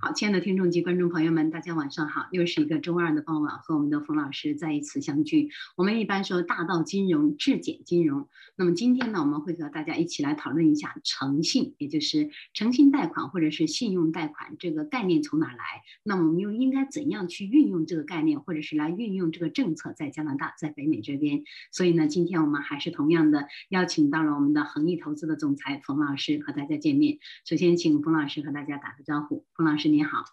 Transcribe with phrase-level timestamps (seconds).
[0.00, 2.26] 好，亲爱的听众及观众朋友们，大家晚上好！
[2.32, 5.50] 又是一个周二的傍晚，和我们的冯老师再一次相聚。
[5.76, 8.28] 我们一般说大道金融，质简金融。
[8.56, 15.82] 那么今天呢，我们会和大家一起来讨论一下诚信，也就是诚信贷款或者是信用贷款这个概念从哪来？
[16.02, 21.44] 那么我们又应该怎样去运用这个概念，或者是来运用这个政策在加拿大，在北美这边？
[21.70, 27.18] 所以呢，今天我们还是同样的邀请到了我们的恒益投资的总裁冯老师和大家见面。
[27.46, 29.44] 首先，请冯老师和大家打个招呼。
[29.54, 30.24] 冯老师您好。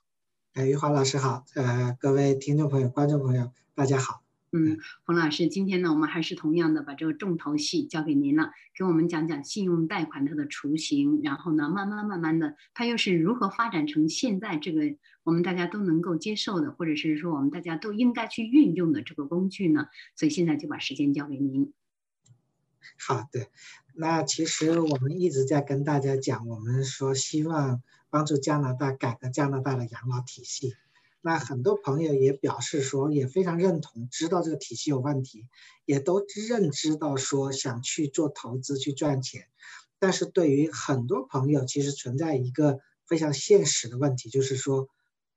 [0.53, 4.23] 哎，余华老师好，呃，各位听众朋友、观众朋友，大家好。
[4.53, 14.81] 嗯，冯老师，今天呢，我们还是同样的把这个重头戏交给您了，给我们讲讲信用贷款它的雏形，然后呢，慢慢慢慢的，它又是如何发展成现在这个
[15.23, 19.87] 我们大家都能够接受的，或者是说我们大家都应该去运用的这个工具呢？
[20.17, 21.71] 所以现在就把时间交给您。
[22.99, 23.47] 好的，
[23.93, 27.81] 那其实我们一直在跟大家讲，我们说希望。
[28.13, 30.75] 帮助加拿大改革加拿大的养老体系，
[31.21, 35.47] 那很多朋友也表示说，也非常认同，知道这个体系有问题，
[35.85, 39.47] 也都认知到说想去做投资去赚钱，
[39.97, 44.89] 但是对于很多朋友，其实存在一个非常现实的问题，就是说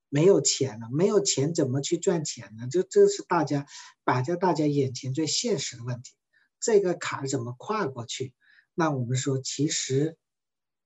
[0.09, 2.67] 没有钱了，没有钱怎么去赚钱呢？
[2.67, 3.69] 就这是大家
[4.03, 6.11] 摆在大家眼前最现实的问题，
[6.59, 8.33] 这个坎怎么跨过去？
[8.75, 10.17] 那我们说，其实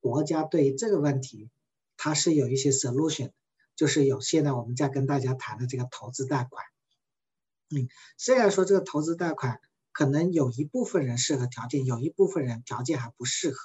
[0.01, 1.51] 国家对于这个问题。
[2.01, 3.33] 它是有一些 solution，
[3.75, 6.65] 就是有现在我们在跟大家谈的这个投资贷款。
[7.71, 13.59] 嗯，虽然说这个投资贷款可能有一部分人适合条件，有一部分人条件还不适合，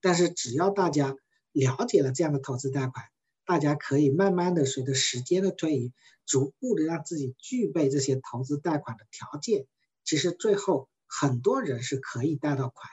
[0.00, 1.14] 但是只要大家
[1.52, 3.06] 了解了这样的投资贷款，
[3.46, 5.92] 大家可以慢慢的随着时间的推移，
[6.26, 9.68] 逐步的让自己具备这些投资贷款的条件。
[10.02, 12.90] 其实最后很多人是可以贷到款。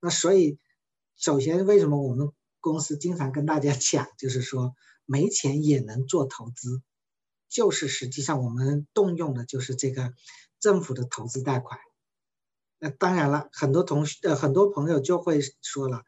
[0.00, 0.58] 那所以，
[1.16, 2.32] 首先为什么我们？
[2.62, 4.74] 公司经常跟大家讲，就是说
[5.06, 6.82] 没钱也能做投资，
[7.48, 10.12] 就是实际上我们动用的就是这个
[10.58, 11.80] 政府的投资贷款。
[12.78, 16.02] 那当然了，很多同学呃很多朋友就会说了，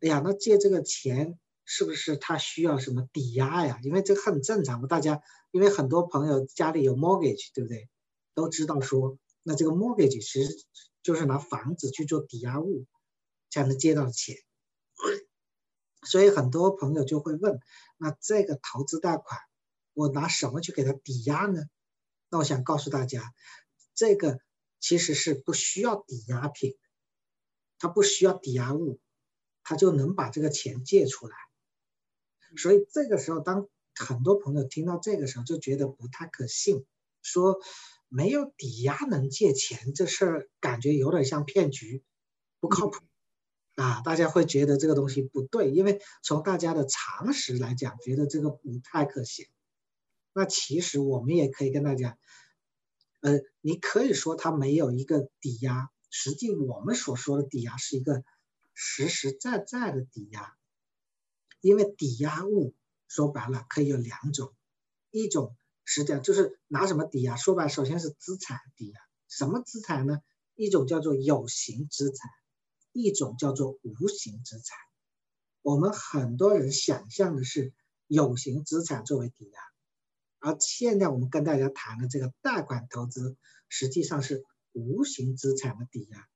[0.00, 3.78] 哎呀，那借这个钱是不是他需要什么抵押呀？
[3.82, 5.20] 因为这很正常嘛，大家
[5.50, 7.90] 因为很多朋友家里有 mortgage，对不对？
[8.32, 10.48] 都知道说，那这个 mortgage 其实
[11.02, 12.86] 就是拿房子去做抵押物
[13.50, 14.36] 才能借到钱。
[16.06, 17.60] 所以很多朋友就会问，
[17.96, 19.40] 那这个投资贷款，
[19.94, 21.62] 我拿什么去给他抵押呢？
[22.30, 23.34] 那我想告诉大家，
[23.94, 24.38] 这个
[24.80, 26.76] 其实是不需要抵押品，
[27.78, 29.00] 它不需要抵押物，
[29.64, 31.36] 它就能把这个钱借出来。
[32.56, 36.86] 所以这个时候，当很多朋友听到这个时候，就觉得不太可信，
[37.22, 37.58] 说
[38.08, 42.04] 没有抵押能借钱这事儿，感觉有点像骗局，
[42.60, 43.07] 不靠谱。
[43.78, 49.46] 啊，大家会觉得这个东西不对，因为从大家的常识来讲，觉得这个不太可行。
[50.32, 52.18] 那其实我们也可以跟大家，
[53.20, 58.24] 呃，你可以说它没有一个抵押，实际我们所说的抵押是一个
[58.74, 60.56] 实实在在的抵押，
[61.60, 62.74] 因为抵押物
[63.06, 64.52] 说白了可以有两种，
[65.12, 70.18] 一种实际上就是拿什么抵押，说白了首先是资产抵押，什么资产呢？
[70.56, 72.28] 一种叫做有形资产。
[72.92, 74.76] 一种叫做无形资产，
[75.62, 77.72] 我们很多人想象的是
[78.06, 79.60] 有形资产作为抵押，
[80.38, 83.36] 而现在我们跟大家谈的这个贷款投资，
[83.68, 86.28] 实际上是无形资产的抵押。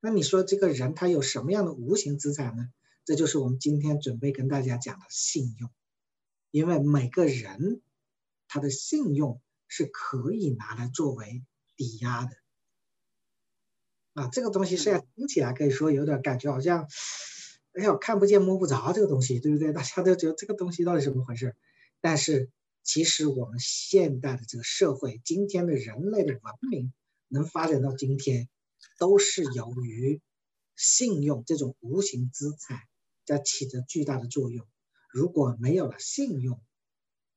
[0.00, 2.68] 那你说这个人他有什么样的无形资产呢？
[3.04, 5.70] 这就是我们今天准备跟大家讲的信用，
[6.50, 7.80] 因为每个人
[8.48, 11.44] 他的信用是可以拿来作为
[11.76, 12.36] 抵押的。
[14.16, 16.88] 啊，这个东西虽然听起来可以说有点感觉好像，
[17.74, 19.72] 哎呦看不见摸不着这个东西，对不对？
[19.76, 21.54] 大家都觉得这个东西到底怎么回事？
[22.00, 22.48] 但是
[22.82, 26.94] 其实我们现代的这个社会，今天的人类的文明
[27.28, 28.48] 能发展到今天，
[28.98, 30.22] 都是由于
[30.76, 32.80] 信用这种无形资产
[33.26, 34.66] 在起着巨大的作用。
[35.10, 36.58] 如果没有了信用，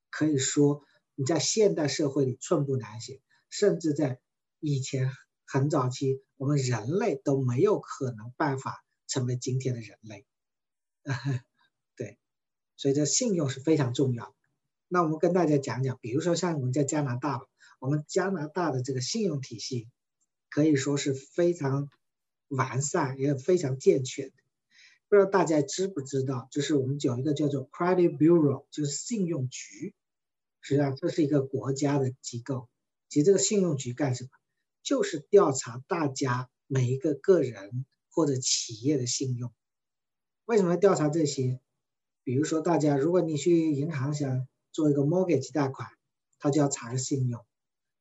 [0.09, 0.81] 可以说
[1.15, 4.21] 你在现代社会里寸步难行，甚至在
[4.61, 5.11] 以前。
[5.51, 10.25] 很早期，我们人类都没有可能办法成为今天的人类，
[11.97, 12.17] 对，
[12.77, 14.33] 所以这信用是非常重要。
[14.87, 17.45] 那我们跟大家讲讲，比如说像我们在加拿大吧，
[17.79, 19.89] 我们加拿大的这个信用体系
[20.49, 21.89] 可以说是非常
[22.47, 24.33] 完善，也非常健全的。
[25.09, 29.93] 不知道大家知不知道，就是我们有一个叫做 Credit Bureau，就是信用局，
[30.61, 32.69] 实际上这是一个国家的机构。
[33.09, 34.29] 其实这个信用局干什么？
[34.89, 39.53] 就是调查大家每一个个人或者企业的信用。
[40.45, 41.59] 为什么要调查这些？
[42.23, 45.87] 比如说大家，如果你去银行想做一个 mortgage 贷款，
[46.39, 47.45] 他就要查个信用，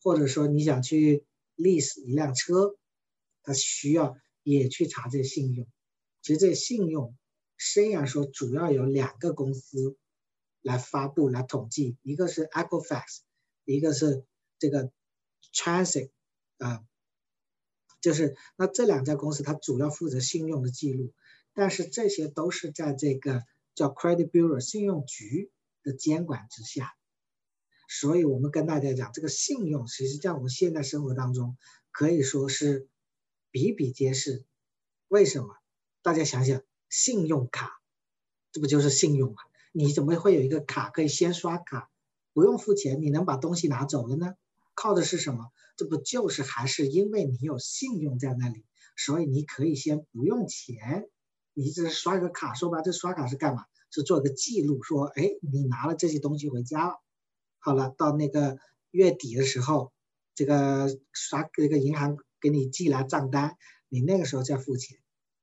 [0.00, 1.26] 或者说你想去
[1.56, 2.78] lease 一辆车，
[3.42, 5.68] 他需要也去查这信用。
[6.22, 7.14] 其实这信用
[7.58, 9.98] 虽然说主要有两个公司
[10.62, 13.18] 来发布来统计，一个是 Equifax，
[13.66, 14.24] 一个是
[14.58, 14.90] 这个
[15.52, 16.12] Transit
[16.58, 16.84] 啊，
[18.00, 21.12] 就是那这两家公司它主要负责信用的记录，
[21.54, 23.42] 但是这些都是在这个
[23.74, 25.50] 叫 Credit Bureau 信用局
[25.82, 26.94] 的监管之下。
[27.88, 31.56] 所以我们跟大家讲，这个信用其实在我们现在生活当中
[31.90, 32.86] 可以说是
[33.50, 34.44] 比比皆是。
[35.08, 35.56] 为什么？
[36.02, 37.80] 大家想想，信用卡，
[38.52, 39.36] 这不就是信用吗？
[39.72, 41.90] 你怎么会有一个卡可以先刷卡，
[42.32, 44.34] 不用付钱，你能把东西拿走了呢？
[44.74, 45.50] 靠的是什么？
[45.78, 48.66] 这不就是还是因为你有信用在那里，
[48.96, 51.08] 所以你可以先不用钱，
[51.54, 52.52] 你只是刷个卡。
[52.52, 53.64] 说白，这刷卡是干嘛？
[53.90, 56.94] 是做个记录，说，哎，你拿了这些东西回家了。
[57.60, 58.58] 好了，到那个
[58.90, 59.92] 月底的时候，
[60.34, 63.56] 这个刷这个银行给你寄来账单，
[63.88, 64.98] 你那个时候再付钱。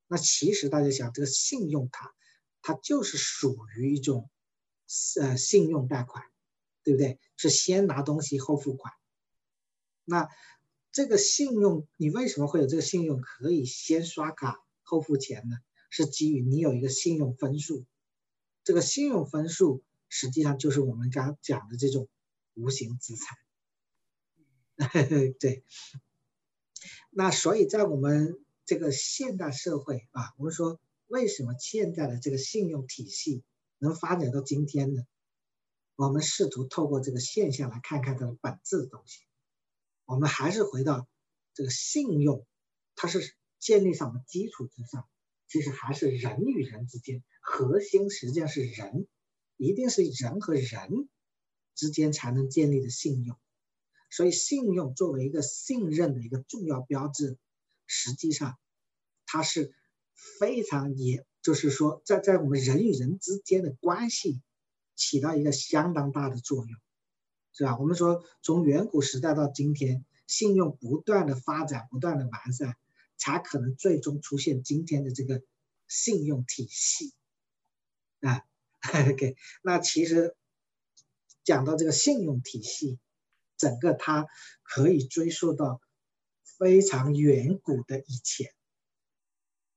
[0.07, 2.13] 那其实大家想，这个信用卡
[2.61, 4.29] 它就是属于一种
[5.21, 6.25] 呃信用贷款，
[6.83, 7.19] 对不对？
[7.37, 8.93] 是先拿东西后付款。
[10.05, 10.29] 那
[10.91, 15.57] 这个信用，你为什么会有这个信用可以先刷卡后付钱呢？
[15.89, 17.85] 是基于你有一个信用分数，
[18.63, 19.83] 这个信用分数。
[20.07, 22.07] 实际上就是我们刚讲的这种
[22.53, 23.37] 无形资产，
[25.39, 25.63] 对。
[27.09, 33.43] 那所以在我们这个现代社会啊，我们说为什么现在的这个信用体系
[33.79, 35.05] 能发展到今天呢？
[35.95, 39.21] 我们试图透过这个现象来看看它的本质的东西。
[40.05, 41.07] 我们还是回到
[41.53, 42.45] 这个信用，
[42.95, 45.07] 它是建立什么基础之上？
[45.47, 49.07] 其实还是人与人之间，核心实际上是人。
[49.57, 51.07] 一定是人和人
[51.75, 53.37] 之间才能建立的信用，
[54.09, 57.37] 所以信用作为一个信任的一个重要标志，
[57.87, 58.57] 实际上
[59.25, 59.73] 它是
[60.41, 64.41] 非常，也就是说，在在我们人与人之间的关系
[64.93, 66.77] 起到一个相当大的作用，
[67.57, 67.77] 是吧？
[67.79, 72.75] 我们说从远古时代到今天，信用不断的发展，不断的完善，
[73.15, 75.41] 才可能最终出现今天的这个
[75.87, 77.13] 信用体系，
[78.19, 78.41] 啊。
[79.09, 80.35] OK，那其实
[81.43, 82.99] 讲到这个信用体系，
[83.57, 84.27] 整个它
[84.61, 85.81] 可以追溯到
[86.43, 88.53] 非常远古的以前，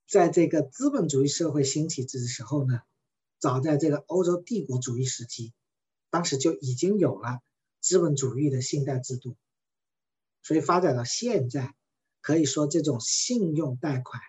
[0.06, 2.80] 在这个资本主义社会兴起之时候呢，
[3.38, 5.54] 早在这个欧洲帝国主义时期，
[6.10, 7.40] 当时就已经有了
[7.80, 9.36] 资本主义的信贷制度，
[10.42, 11.74] 所以发展到现在，
[12.20, 14.20] 可以说这种信用贷款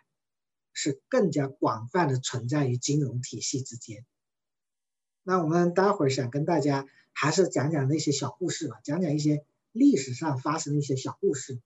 [0.73, 4.05] 是更加广泛的存在于金融体系之间。
[5.23, 11.61] 那我们待会儿想跟大家还是讲讲那些小故事吧，讲讲一些历史上发生的一些小故事。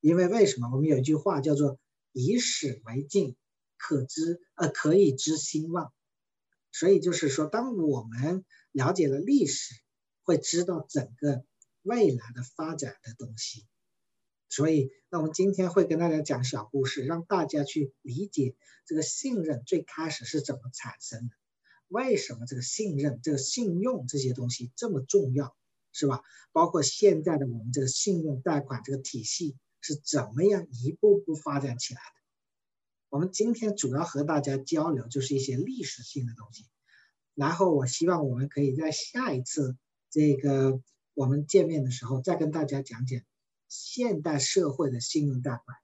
[0.00, 0.70] 因为为什么？
[0.72, 1.78] 我们有一句话叫做
[2.12, 3.36] “以史为镜，
[3.76, 5.92] 可知呃可以知兴旺”。
[6.70, 9.74] 所以就是说，当我们了解了历史，
[10.28, 11.42] 会知道整个
[11.80, 13.66] 未来的发展的东西。
[14.50, 18.54] 所以，那我们今天会跟大家讲小故事，让大家去理解
[18.84, 21.34] 这个信任最开始是怎么产生的。
[21.88, 25.56] 为什么这个信任、这个信用这些东西这么重要，
[25.92, 26.20] 是吧？
[26.52, 32.20] 包括现在的我们这个信用贷款这个体系是怎么样一步步发展起来的？
[33.08, 36.66] 我们今天主要和大家交流就是一些历史性的东西，
[37.34, 39.78] 然后我希望我们可以在下一次
[40.18, 40.82] 这个
[41.14, 43.20] 我们见面的时候再跟大家讲讲
[43.68, 45.78] 现代社会的信用贷款，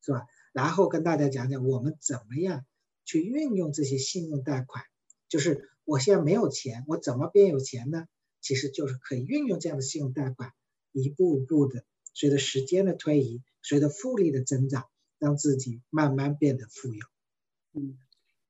[0.00, 0.26] 是吧？
[0.54, 2.64] 然后跟大家讲讲我们怎么样
[3.04, 4.84] 去运用这些信用贷款。
[5.28, 8.06] 就是我现在没有钱，我怎么变有钱呢？
[8.40, 10.54] 其实就是可以运用这样的信用贷款，
[10.92, 14.86] 一步步的随着时间的推移，随着复利的增长，
[15.18, 17.04] 让自己慢慢变得富有。
[17.74, 17.98] 嗯，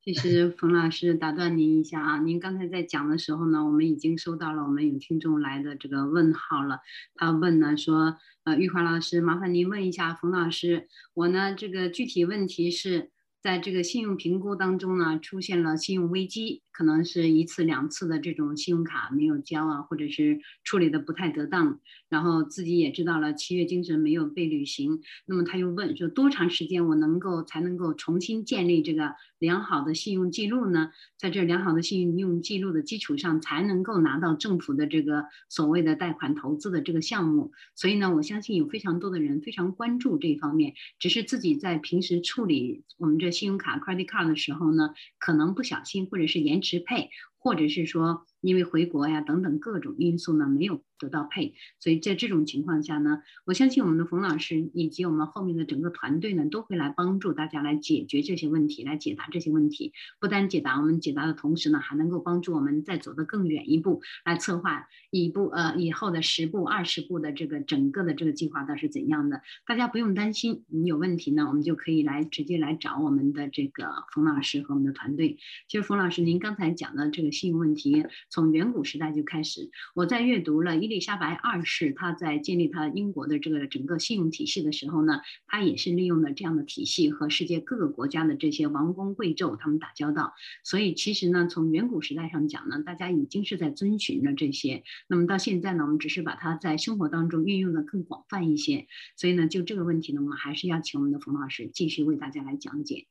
[0.04, 6.80] 其实冯老师打断您一下啊，您刚才在讲的时候呢，我们已经收到了我们有听众来的这个问号了。
[7.14, 13.10] 他问呢说，呃，玉华老师，麻烦您问一下冯老师，我呢这个具体问题是。
[13.44, 21.78] 在这个信用评估当中呢，出现了信用危机，可能是一次两次的这种信用卡没有交啊，或者是处理的不太得当，
[22.08, 30.90] 然后自己也知道了契约精神没有被履行，那么他又问说多长时间我能够才能够重新建立这个良好的信用记录呢？
[31.18, 37.52] 在这良好的信用记录的基础上，才能够拿到政府的这个所谓的贷款投资的这个项目。
[37.74, 43.34] 所以呢，我相信有非常多的人非常关注这方面，只是自己在平时处理我们这。
[43.34, 47.10] 信用卡 credit card 的时候呢，可能不小心或者是延支配。
[47.38, 48.26] 或者是说。
[48.44, 59.94] 因为回国呀等等各种因素呢，没有得到配，所以在这种情况下呢，我相信我们的冯老师以及我们后面的整个团队呢，都会来帮助大家来解决这些问题，来解答这些问题。
[60.20, 69.40] 不单解答我们解答的同时呢，还能够帮助我们再走得更远一步，来策划一步呃以后的十步、二十步的这个整个的这个计划到是怎样的。
[69.66, 75.38] 大家不用担心，你有问题呢，我们就可以来直接来找我们的这个冯老师和我们的团队。
[75.66, 78.04] 其实冯老师，您刚才讲的这个信用问题。
[78.34, 90.34] 从远古时代就开始，我在阅读了伊丽莎白二世，他在建立他英国的这个整个信用体系的时候呢，他也是利用了这样的体系和世界各个国家的这些王公贵胄他们打交道。
[90.64, 94.82] 所以其实呢，从远古时代上讲呢，大家已经是在遵循了这些。
[95.06, 98.88] 那么到现在呢，我们只是把它在生活当中运用的更广泛一些。
[99.14, 103.06] 所以呢，就这个问题呢，我们还是要请我们的冯老师继续为大家来讲解。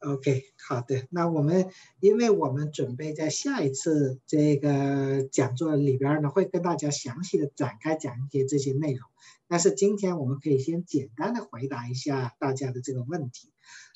[0.00, 1.08] OK，好的。
[1.10, 9.08] 那我们，因为我们准备在下一次这个讲座里边呢，会跟大家详细的展开讲一些这些内容。
[9.48, 13.50] 但是今天我们可以先简单的回答一下大家的这个问题。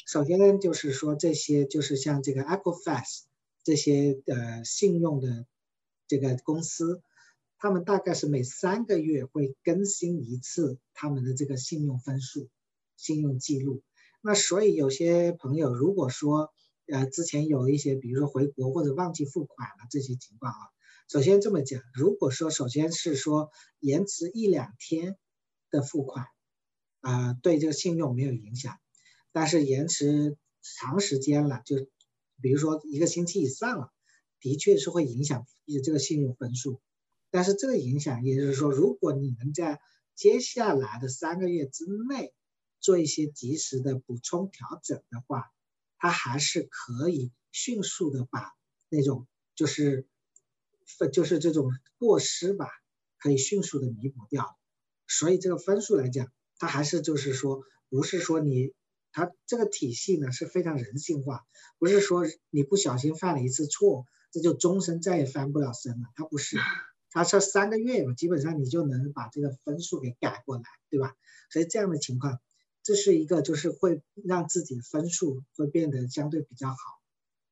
[0.05, 3.21] 首先呢，就是说这些就是像这个 Equifax
[3.63, 5.47] 这些呃信用的
[6.09, 7.01] 这个公司，
[7.59, 12.49] 他们大概是每三个月会更新一次他们的这个信用分数、
[12.97, 13.83] 信用记录。
[14.25, 16.53] 那所以有些朋友如果说，
[16.87, 20.59] 呃，之前有一些，比如说回国或者忘记付款了这些情况啊，
[21.09, 23.51] 首先这么讲，如果说首先是说
[23.81, 25.19] 延迟一两天
[25.73, 26.27] 的付款，
[27.01, 28.77] 啊，对这个信用没有影响，
[29.33, 31.89] 但是延迟长时间了，就
[32.41, 33.91] 比如说一个星期以上了，
[34.39, 36.81] 的确是会影响你这个信用分数，
[37.33, 39.81] 但是这个影响也就是说，如果你能在
[40.15, 42.33] 接下来的三个月之内。
[42.83, 45.51] 做一些及时的补充调整的话，
[45.97, 48.53] 它还是可以迅速的把
[48.91, 50.07] 那种就是
[50.99, 52.69] 分就是这种过失吧，
[53.19, 54.59] 可以迅速的弥补掉。
[55.07, 58.73] 所以这个分数来讲，它还是就是说，不是说你
[59.13, 61.47] 它这个体系呢是非常人性化，
[61.79, 66.09] 不是说你不小心犯了一次错，这就终身再也翻不了身了。
[66.17, 66.57] 它不是，
[67.11, 71.15] 它是三个月嘛，基本上你就能把这个分数给改过来，对吧？
[71.51, 72.41] 所以这样的情况。
[72.83, 76.77] 这是一个，就是会让自己分数会变得相对比较好，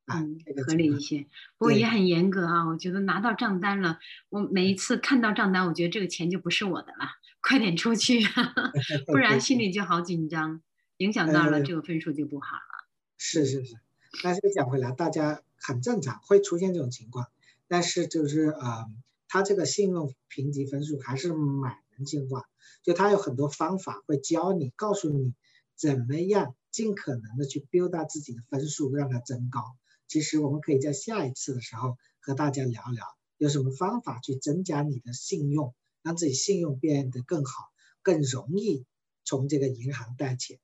[0.06, 0.24] 啊，
[0.66, 1.26] 合理一些。
[1.56, 7.06] 不过也很严格啊，我觉得拿到账单了，我每一次看到账单，我觉得这个钱就不是我的了，
[7.40, 8.20] 快点出去，
[9.06, 10.62] 不然心里就好紧张，
[10.96, 12.88] 影响到了这个分数就不好了。
[13.16, 13.76] 是是是，
[14.22, 17.28] 但是讲回来，大家很正常会出现这种情况，
[17.68, 18.86] 但是就是呃，
[19.28, 22.44] 他这个信用评级分数还是蛮人性化。
[22.82, 25.34] 就他有很多方法会教你，告诉你
[25.76, 29.76] 怎么样尽可能的去 build 到自己的分数，让它增高。
[30.08, 37.70] 其实我们可以在下一次的时候和大家聊聊，有什么方法去增加你的信用，让自己信用变得更好，
[38.02, 38.86] 更容易
[39.24, 40.58] 从这个银行贷钱。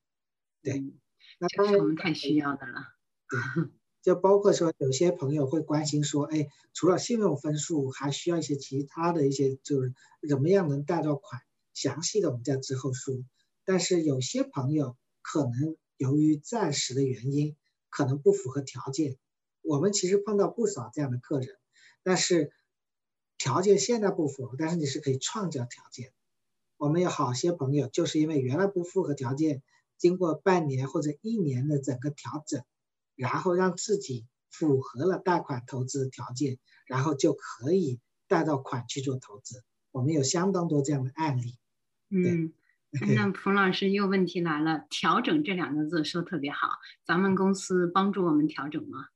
[0.62, 0.82] 对，
[1.38, 2.80] 那当然我们太需要的了。
[3.28, 3.38] 对，
[4.06, 9.92] 就包括说有些朋友会关心说，哎，除了信用分数，还需要一些其他的一些，就是
[10.28, 11.42] 怎么样能贷到款？
[11.74, 13.16] 详细的我们在之后说，
[13.64, 17.56] 但是有些朋友可能由于暂时的原因，
[17.90, 19.16] 可能不符合条件。
[19.60, 21.56] 我们其实碰到不少这样的客人，
[22.04, 22.52] 但是
[23.38, 26.12] 条件现在不符合，但是你是可以创造条件。
[26.76, 29.64] 我们有好些朋友就是因为原来不符合条件，
[29.98, 32.62] 经过半年或者一年的整个调整，
[33.16, 39.64] 然后让自己符合了贷款投资条件，然后就可以贷到款去做投资。
[39.90, 41.56] 我们有相当多这样的案例。
[42.10, 42.52] 嗯，
[43.14, 46.68] 那 冯老师又问题来了，调整这两个字说特别好，
[47.04, 49.06] 咱们公司帮助我们调整吗？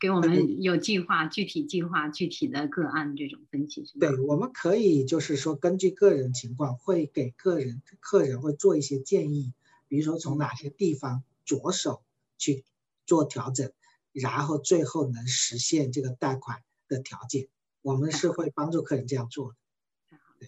[0.00, 4.08] 给我们有计划、具体计划、具体的个案这种分析是吗？
[4.08, 9.52] 对，我们可以就是说根据个人情况，会给个人客人会做一些建议，
[9.86, 12.02] 比如说从哪些地方着手
[12.36, 12.64] 去
[13.06, 13.72] 做调整，
[14.12, 17.48] 然后最后能实现这个贷款的条件，
[17.80, 19.56] 我们是会帮助客人这样做的。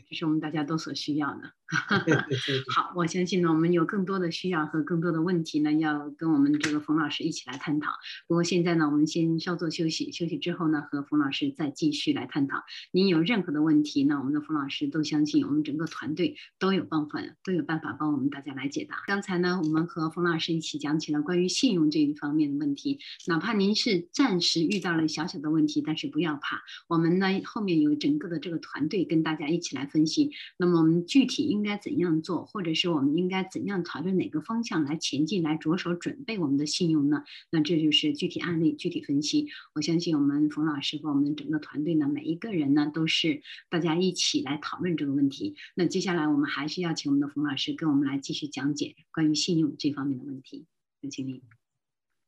[0.08, 1.52] 这是我们大家都所需要的。
[2.74, 7.90] 好，我相信呢，我们有更多的需要和更多的问题呢，要跟我们这个冯老师一起来探讨。
[8.28, 12.58] 不过现在呢，我们先稍作休息，休息之后呢，和冯老师再继续来探讨。
[12.92, 18.96] 您有任何的问题呢，我们的冯老师都相信我们整个团队都有办法，都有办法帮我们大家来解答。
[19.06, 22.98] 刚才呢，我们和冯老师一起讲起了关于信用这一方面的问题。
[23.26, 30.30] 哪怕您是暂时遇到了小小的问题，但是不要怕，我们呢后面有整个的这个团队跟大家一起来分析。
[30.58, 31.53] 那么我们具体。
[31.54, 37.24] 应该怎样做，或者是我们应该怎样朝着哪个方向来前进，来着手准备我们的信用呢？
[37.50, 39.48] 那这就是具体案例具体分析。
[39.74, 45.54] 我相信我们冯老师和我们整个团队呢，每一个人呢都是大家一起来讨论这个问题。
[45.74, 50.66] 那接下来我们还是要请我们的冯老师跟我们来继续讲解关于信用这方面的问题。
[51.00, 51.40] 有请您。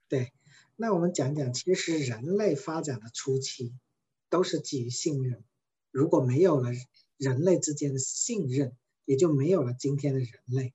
[0.08, 0.32] 对，
[0.76, 3.72] 那我们讲讲，其实人类发展的初期
[4.30, 5.42] 都是基于信任。
[5.90, 6.70] 如果没有了
[7.16, 10.74] 人类之间的信任，也就没有了今天的人类。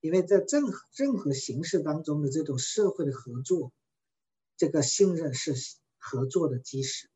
[0.00, 3.72] 因为在任何任何形式当中的这种社会的合作，
[4.56, 5.54] 这个信任是
[5.98, 7.08] 合作的基石。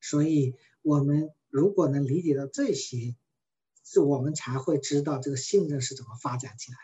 [0.00, 3.16] 所以，我们如果能理解到这些，
[3.84, 6.78] 是我们才会知道这个信任是怎么发展起来。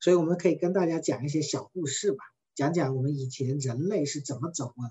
[0.00, 2.24] 所以，我们可以跟大家讲一些小故事吧。
[2.54, 4.90] 讲讲我们以前人类是怎么走过来，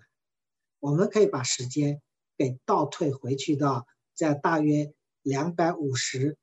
[0.79, 2.01] 我们可以把时间
[2.38, 4.93] 给倒退回去到在大约
[5.24, 6.38] 两百五十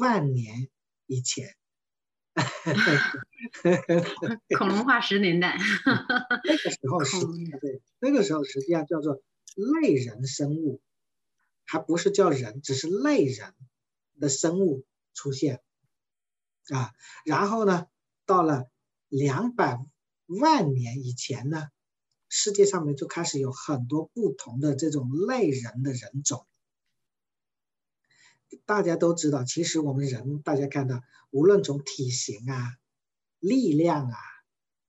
[0.00, 0.68] 万年
[1.06, 1.54] 以前，
[4.58, 5.58] 恐龙化石年代，
[6.44, 7.26] 那个时候是，
[7.60, 9.20] 对，那个时候实际上叫做
[9.82, 10.80] 类人生物，
[11.64, 13.54] 还不是叫人，只是类人
[14.20, 15.62] 的生物出现，
[16.72, 16.92] 啊，
[17.24, 17.86] 然后呢，
[18.26, 18.68] 到了
[19.08, 19.78] 两百。
[20.30, 21.68] 万年以前呢，
[22.28, 26.46] 世界上面就开始有很多不同的这种类人的人种。
[28.64, 32.76] 大家都知道，其实我们人，大家看到，无论从体型啊、
[33.38, 34.16] 力量啊、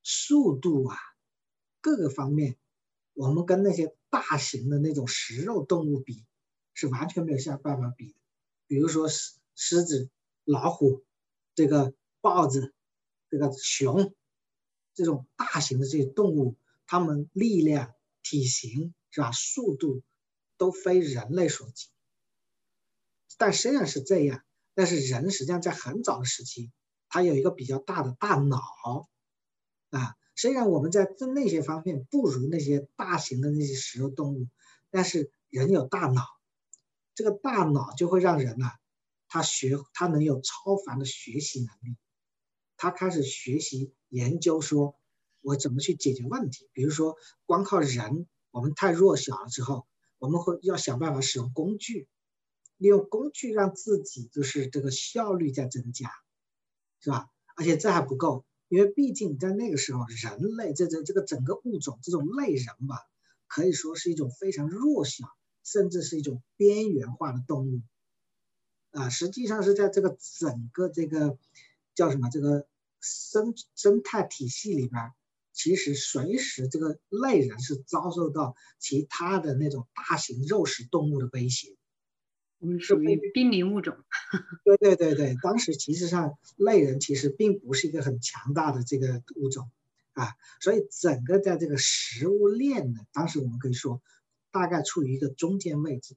[0.04, 0.98] 速度啊
[1.82, 2.58] 各个方面，
[3.14, 6.26] 我们跟那些大型的那种食肉动物比，
[6.74, 8.20] 是完全没有下办法比的。
[8.68, 10.10] 比如说狮狮子、
[10.44, 11.04] 老虎、
[11.56, 12.74] 这个豹子、
[13.30, 14.14] 这个熊。
[14.96, 20.02] 这种大型的这些动物，它们力量、体型是吧，速度
[20.58, 21.88] 都非人类所及。
[23.40, 24.44] 但虽然是这样，
[24.76, 26.72] 但是人实际上在很早的时期，
[27.08, 28.62] 他有一个比较大的大脑
[29.90, 30.16] 啊。
[30.36, 34.48] 虽然我们在在那些方面不如那些大型的那些食肉动物，
[34.92, 36.22] 但是人有大脑，
[37.16, 38.72] 这个大脑就会让人呐，
[39.28, 41.98] 他学他能有超凡的学习能力。
[42.78, 44.96] 他开始学习研究，说
[45.42, 46.70] 我怎么去解决问题。
[46.74, 49.50] 比如说，光靠人，我们太弱小了。
[49.50, 49.88] 之后，
[50.20, 52.08] 我们会要想办法使用工具，
[52.80, 56.10] 利用工具让自己就是这个效率在增加，
[57.00, 57.30] 是吧？
[57.56, 62.98] 而且这还不够，因为毕竟在那个时候，人类这这这个整个物种这种类人吧，
[63.48, 65.28] 可以说是一种非常弱小，
[65.64, 67.82] 甚至是一种边缘化的动物。
[68.90, 71.38] 啊，实际上是在这个整个这个。
[71.96, 72.30] 叫什么？
[72.30, 72.66] 这个
[73.02, 75.12] 生生态体系里边，
[75.52, 81.76] 其实随时这个类人是遭受到其他的那种大型肉食动物的威胁。
[82.60, 83.98] 我们属于濒临物种。
[84.64, 89.70] 对对对对，当时其实上类人其实并不是一个很强大的这个物种
[90.14, 94.02] 啊，所以整个在这个食物链呢，当时我们可以说
[94.52, 96.16] 大概处于一个中间位置，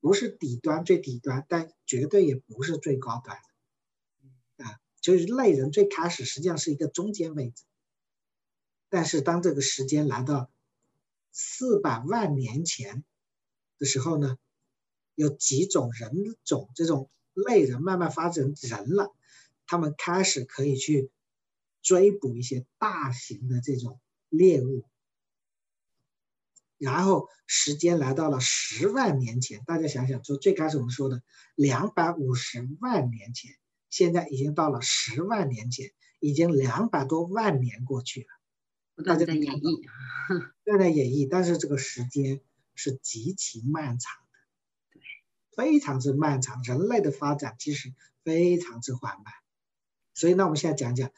[0.00, 3.36] 不是底端最底端，但绝对也不是最高端。
[4.58, 7.62] 啊就是类人最开始实际上是一个中间位置，
[8.88, 10.50] 但是当这个时间来到
[11.30, 13.04] 四百万年前
[13.78, 14.38] 的时候呢，
[15.14, 16.12] 有几种人
[16.44, 19.14] 种这种类人慢慢发展人了，
[19.66, 21.10] 他们开始可以去
[21.82, 24.84] 追捕一些大型的这种猎物，
[26.78, 31.22] 然后时间来到了十万年前，大家想想，就最开始我们说的
[31.54, 33.52] 两百五十万年前。
[33.90, 39.04] 现在已经到了十万年前，已经两百多万年过去了。
[39.04, 39.82] 大家在演绎，
[40.64, 42.40] 正在演绎，但是这个时间
[42.74, 44.12] 是极其漫长
[45.56, 46.62] 非常之漫长。
[46.62, 49.32] 人类的发展其实非常之缓慢，
[50.14, 51.10] 所以那我们现在讲讲，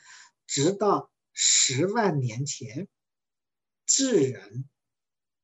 [0.46, 2.88] 直到十万年前，
[3.84, 4.68] 智人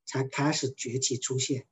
[0.05, 1.67] 才开始崛起出现。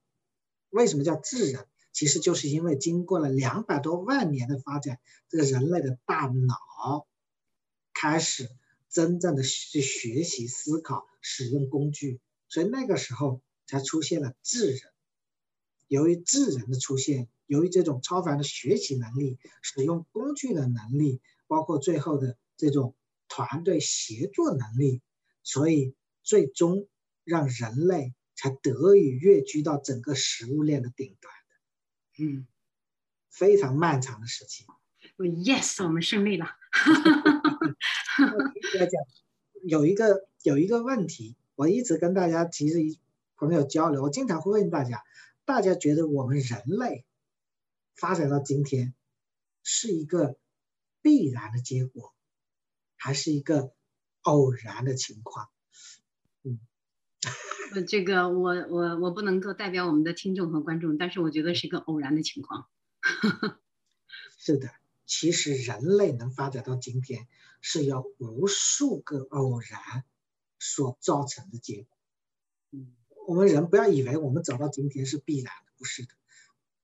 [0.69, 1.67] 为什么叫智人？
[1.93, 7.09] 其实就是因为经过了两百多万年的发展，这个人类的大脑
[7.93, 8.49] 开始
[8.89, 14.81] 真正的去学习、思考、使用工具，所以那个时候才出现了智人。
[15.91, 22.95] 由于智人的出现，由于这种超凡的学习能力、使用工具的能力，包括最后的这种
[23.27, 25.03] 团队协作能力，
[25.43, 26.87] 所以最终
[27.25, 31.35] 让人类才得以跃居到整个食物链的顶端。
[32.21, 32.47] 嗯，
[33.29, 34.65] 非常漫长的时期。
[35.17, 36.47] Yes，我们胜利了。
[38.79, 38.93] 要讲
[39.65, 42.79] 有一个有一个问题，我一直跟大家其实
[43.35, 45.03] 朋友交流，我经常会问大家：
[45.51, 47.05] 大家觉得我们人类
[47.97, 48.95] 发展到今天，
[49.65, 50.39] 是一个
[51.03, 52.15] 必然的结果，
[52.95, 53.75] 还是一个
[54.21, 55.51] 偶然的情况？
[56.45, 56.61] 嗯，
[57.75, 62.69] 呃，这个我我我不能够代表我们的听众和观众，但是我觉得是一个偶然的情况。
[64.39, 64.71] 是的，
[65.05, 67.27] 其实人类能发展到今天，
[67.61, 70.05] 是由无数个偶然
[70.61, 71.99] 所造成的结果。
[72.71, 72.95] 嗯，
[73.31, 76.09] 我们人不要以为我们走到今天是必然的，不是的。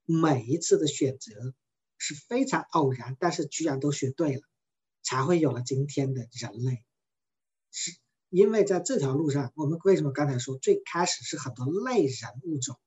[0.04, 1.52] 每一次的选择
[1.98, 4.42] 是非常偶然，但是居然都选对了，
[5.02, 6.84] 才会有了今天的人类。
[7.72, 7.96] 是
[8.30, 12.78] 因为在这条路上，我们为什么刚才说最开始是很多类人物种？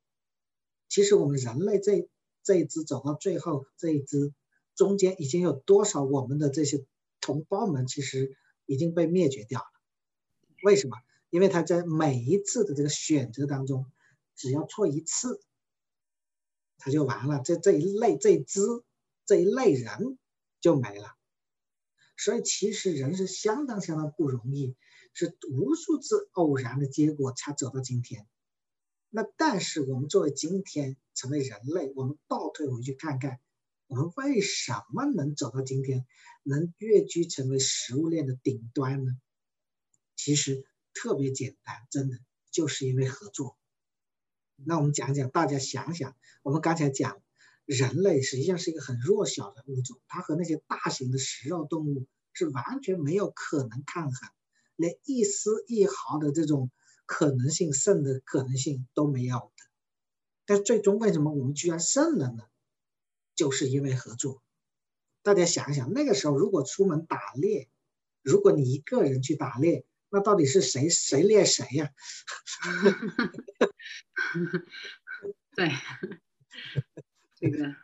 [0.87, 2.09] 其实我们人类这
[2.43, 4.33] 这一支走到最后这一支，
[4.73, 6.85] 中间已经有多少我们的这些
[7.19, 9.67] 同胞们其实已经被灭绝掉了？
[10.63, 10.95] 为什么？
[11.29, 13.85] 因为他在每一次的这个选择当中，
[14.35, 15.41] 只要错一次。
[16.77, 18.61] 他就完了，这这一类这一支
[19.25, 20.17] 这一类人
[20.61, 21.15] 就没了。
[22.15, 24.75] 所以其实人是相当相当不容易，
[25.13, 28.27] 是无数次偶然的结果才走到今天。
[29.09, 33.39] 那但是我们作为今天成为人类，我们倒退回去看看，
[33.87, 36.05] 我们为什么能走到今天，
[36.43, 39.11] 能跃居成为食物链的顶端呢？
[40.15, 40.63] 其实
[41.01, 42.19] 特别简单，真的
[42.51, 43.57] 就是因为合作。
[44.55, 47.21] 那我们讲讲，大家想想，我们刚才讲，
[47.63, 54.29] 人类实际上是一个很弱小的物种，它和那些大型的食肉动物是完全没有可能抗衡，
[54.75, 56.69] 连一丝一毫的这种
[57.05, 59.63] 可能性胜的可能性都没有的。
[60.45, 62.43] 但最终为什么我们居然胜了呢？
[63.35, 64.43] 就是因为合作。
[65.21, 67.69] 大家想一想，那个时候如果出门打猎，
[68.21, 71.89] 如果你一个人去打猎，那到底是谁谁猎谁呀？
[75.55, 75.69] 对，
[77.39, 77.75] 这个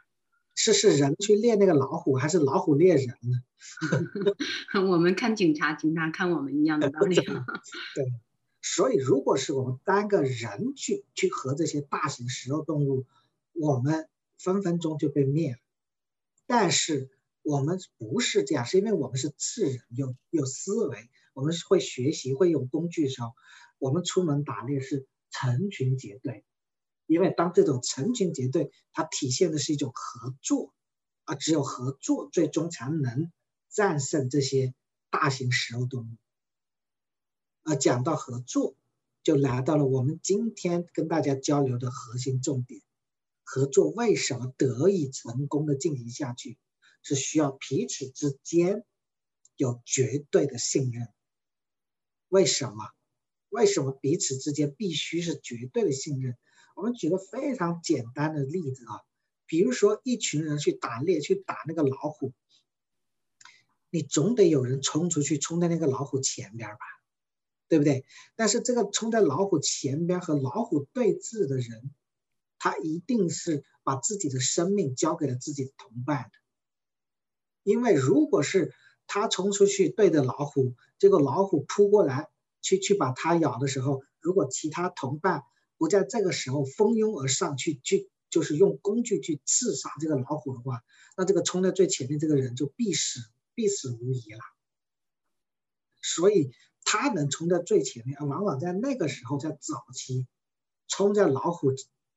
[0.55, 3.43] 是是人去猎那个老虎，还是老虎猎人呢？
[4.89, 7.15] 我们看警察，警察看我们一样的道理。
[7.15, 7.25] 对，
[8.61, 13.05] 所以如果是我们单个人去去和这些大型食肉动物，
[13.53, 14.07] 我们
[14.37, 15.59] 分分钟就被灭了。
[16.47, 17.09] 但是
[17.41, 21.09] 我们不是这样，是因为我们是智人，有有思维。
[21.35, 23.33] 我们会学习，会用工具的时候，
[23.77, 26.45] 我们出门打猎是成群结队，
[27.07, 30.73] 因为当这种成群结队，它体现的是一种合作，
[31.25, 33.33] 而只有合作，最终才能
[33.69, 34.73] 战胜这些
[35.09, 36.17] 大型食肉动物。
[37.63, 38.77] 而讲到合作，
[39.21, 42.81] 就来到了我们今天跟大家交流的核心重点：
[43.43, 46.57] 合作为什么得以成功的进行下去，
[47.03, 48.85] 是需要彼此之间
[49.57, 51.09] 有绝对的信任。
[52.29, 52.89] 为什么？
[53.49, 56.35] 为什么彼此之间必须是绝对的信任？
[56.75, 58.99] 我们举个非常简单的例子啊，
[59.45, 62.33] 比如说一群人去打猎，去打那个老虎，
[63.89, 66.79] 你总得有人冲出去，冲在那个老虎前边吧，
[67.69, 68.03] 对不对？
[68.35, 71.93] 但是这个冲在老虎前边和老虎对峙的人，
[72.59, 76.31] 他一定是把自己的生命交给了自己的同伴的，
[77.63, 78.73] 因为如果是。
[79.07, 82.29] 他冲出去对着老虎，结果老虎扑过来，
[82.61, 85.43] 去去把他咬的时候，如果其他同伴
[85.77, 90.81] 不在这个时候蜂拥而上去，去就是用工具去刺杀这个老虎的话，
[91.15, 93.19] 那这个冲在最前面这个人就必死
[93.53, 94.39] 必死无疑了。
[96.01, 96.51] 所以
[96.83, 100.27] 他能冲在最前面，往往在那个时候，在早期，
[100.87, 101.71] 冲在老虎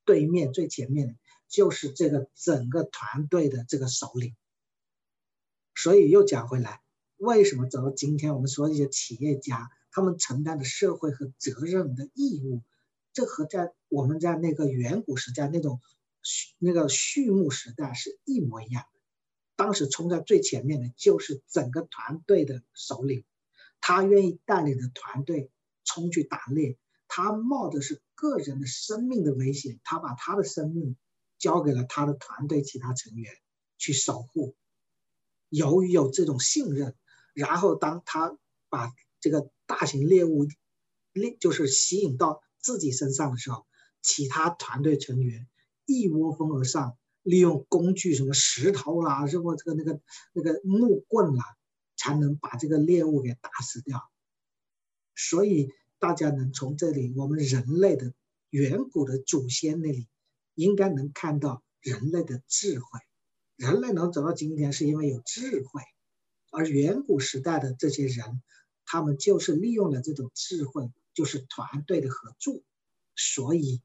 [0.05, 1.15] 对面最前面的，
[1.49, 4.35] 就是这个整个团队的这个首领。
[5.81, 6.83] 所以又讲回来，
[7.19, 12.65] 为什么走到今天，我们说一些企业家他们承担的社会和责任的义务，
[13.13, 15.81] 这和在我们在那个远古时代那种
[16.59, 19.01] 那个畜牧时代是一模一样的。
[19.55, 23.25] 当时冲在最前面的就是整个团队的首领，
[23.81, 25.49] 他愿意带领着团队
[25.85, 30.97] 冲去打猎，他冒的是个人的生命的危险，他把他的生命
[31.39, 33.33] 交给了他的团队其他成员
[33.77, 34.57] 去守护。
[35.49, 36.95] 由于有这种信任，
[37.35, 38.37] 然后当他
[38.69, 40.47] 把这个大型猎物
[41.13, 43.67] 猎就是吸引到自己身上的时候，
[44.03, 45.49] 其他团队成员
[45.87, 50.01] 一窝蜂而上，利用工具什么石头啦，什么这个那个
[50.33, 51.45] 那个木棍啦，
[51.97, 54.03] 才能把这个猎物给打死掉。
[55.17, 58.13] 所以大家能从这里，我们人类的
[58.51, 60.09] 远古的祖先那里，
[60.55, 63.01] 应该能看到人类的智慧。
[63.59, 65.83] 人类能走到今天，是因为有智慧，
[66.53, 68.41] 而远古时代的这些人，
[68.85, 72.63] 他们就是利用了这种智慧，就是团队的合作，
[73.17, 73.83] 所以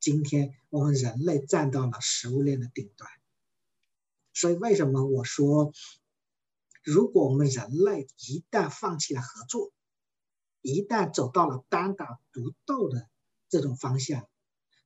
[0.00, 3.10] 今天我们人类站到了食物链的顶端。
[4.32, 5.74] 所以为什么我说，
[6.82, 9.70] 如果我们人类一旦放弃了合作，
[10.62, 13.06] 一旦走到了单打独斗的
[13.50, 14.26] 这种方向，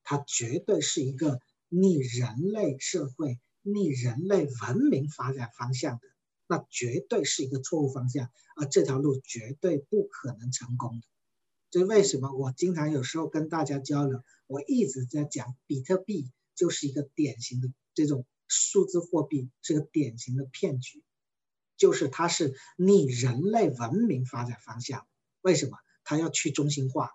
[0.03, 3.39] 它绝对是一个逆人类社会、
[3.73, 6.09] 逆人类文明发展方向的，
[6.47, 11.07] 那绝对是一个错误方向，而这条路绝对不可能成功的。
[11.71, 12.33] 这为什么？
[12.33, 21.03] 我经常有时候跟大家交流，我一直在讲，比特币就是一个典型的这种数字货币，是个典型的骗局，
[21.77, 25.07] 就是它是逆人类文明发展方向。
[25.43, 25.77] 为什么？
[26.05, 27.11] 它要去中心化，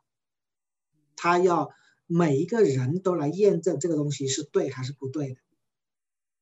[1.15, 1.71] 它要
[2.05, 5.41] 每一个人都来验证这个东西是对还是不对的。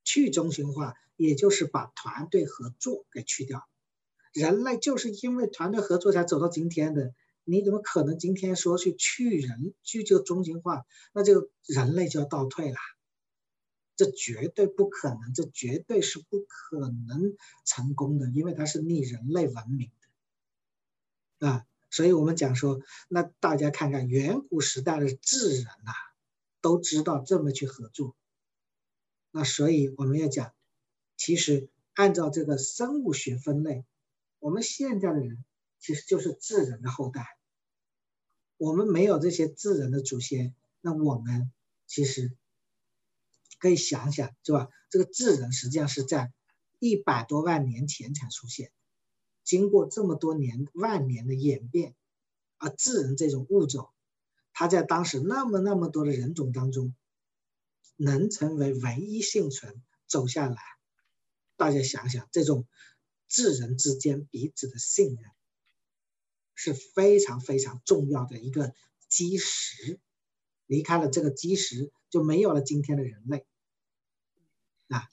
[0.04, 3.68] 去中心化，也就是把团队合作给去掉。
[4.34, 7.14] 人类就是因为团队合作才走到今天的。
[7.44, 12.78] 你怎么可能今天说去去人去这个中心化，那就人类就要倒退了？
[13.96, 17.36] 这绝对不可能，这绝对是不可能
[17.66, 19.92] 成功的，因为它是逆人类文明
[21.40, 21.66] 的啊！
[21.90, 25.92] 所以我们讲说，那大家看看远古时代的智人呐，
[26.62, 28.16] 都知道这么去合作。
[29.32, 30.54] 那所以我们要讲，
[31.18, 33.86] 其实按照这个生物学分类，
[34.40, 35.44] 我们现在的人。
[35.84, 37.26] 其实就是智人的后代。
[38.58, 41.52] 我们没有这些智人的祖先，那我们
[41.88, 42.38] 其实
[43.58, 44.70] 可以想想，是吧？
[44.92, 46.32] 这个智人实际上是在
[46.78, 48.72] 一百多万年前才出现，
[49.44, 51.96] 经过这么多年万年的演变，
[52.60, 53.90] 而智人这种物种，
[54.54, 56.94] 它在当时那么那么多的人种当中，
[58.04, 60.58] 能成为唯一幸存走下来，
[61.56, 62.68] 大家想想，这种
[63.28, 65.32] 智人之间彼此的信任。
[66.54, 68.76] 是非常非常重要的一个
[69.08, 70.00] 基石，
[70.68, 73.48] 离开了这个基石，就没有了今天的人类。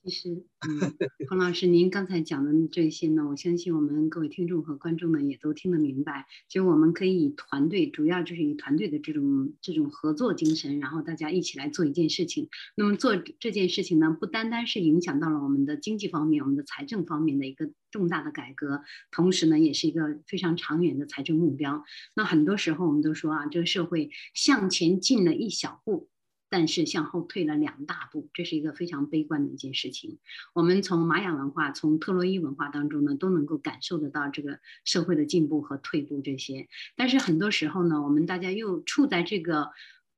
[0.02, 0.94] 其实，嗯，
[1.28, 6.26] 黄老师，您刚才讲的这些呢，我相信我们各位听众和观众们也都听得明白。
[6.48, 12.48] 就我们可以以团队，主要就是以团队的这种这种合作精神，然后大家一起来做一件事情。
[12.74, 21.84] 那么做这件事情呢，不单单是影响到了我们的经济方面、我们的财政方面的一个重大的改革，同时呢，也是一个非常长远的财政目标。
[22.14, 26.08] 那很多时候我们都说啊，这个社会向前进了一小步。
[26.50, 30.18] 但是向后退了两大步，这是一个非常悲观的一件事情。
[30.54, 36.68] 我们从玛雅文化、从特洛伊文化当中呢，都能够感受得到这个社会的进步和退步这些。
[36.96, 39.70] 但是很多时候呢，我们大家又处在这个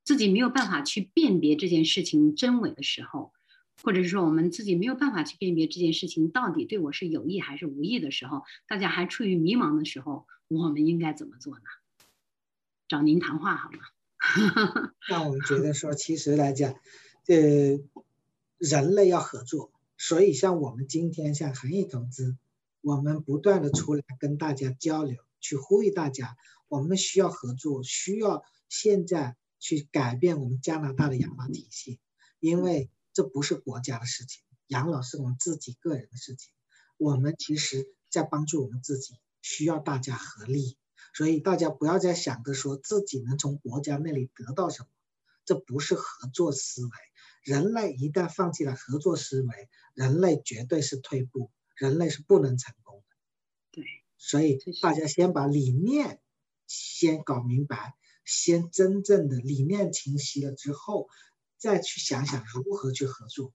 [0.05, 3.33] 自己没有办法去辨别这件事情真伪的时候，
[3.83, 11.65] 或者是说我们自己没有办法去辨别这件事情到底对我是有益还是无益的时候，大家还处于迷茫的时候，我们应该怎么做呢？
[12.89, 13.79] 找您谈话好吗？
[15.09, 16.75] 让我们觉得说，其实来讲，
[17.27, 17.81] 呃，
[18.59, 22.37] 人类要合作，所以像我们今天像恒毅投资，
[22.83, 26.37] 我们不断的出来跟大家交流，去呼吁大家，
[26.69, 31.99] 我们需要合作，需要现在去改变我们加拿大的养老体系，
[32.39, 36.53] 因为这不是国家的事情，养老是我们自己个人的事情，
[36.99, 40.77] 我们其实在帮助我们自己，需要大家合力。
[41.15, 44.89] 所以大家不要再想着说自己能从国家那里得到什么，
[45.45, 46.91] 这不是合作思维。
[47.43, 53.17] 人类一旦放弃了合作思维，人类绝对是退步，人类是不能成功的。
[53.73, 53.85] 对，
[54.19, 56.21] 所以大家先把理念
[56.67, 57.95] 先搞明白，
[58.25, 61.09] 先真正的理念清晰了之后，
[61.57, 63.53] 再去想想如何去合作。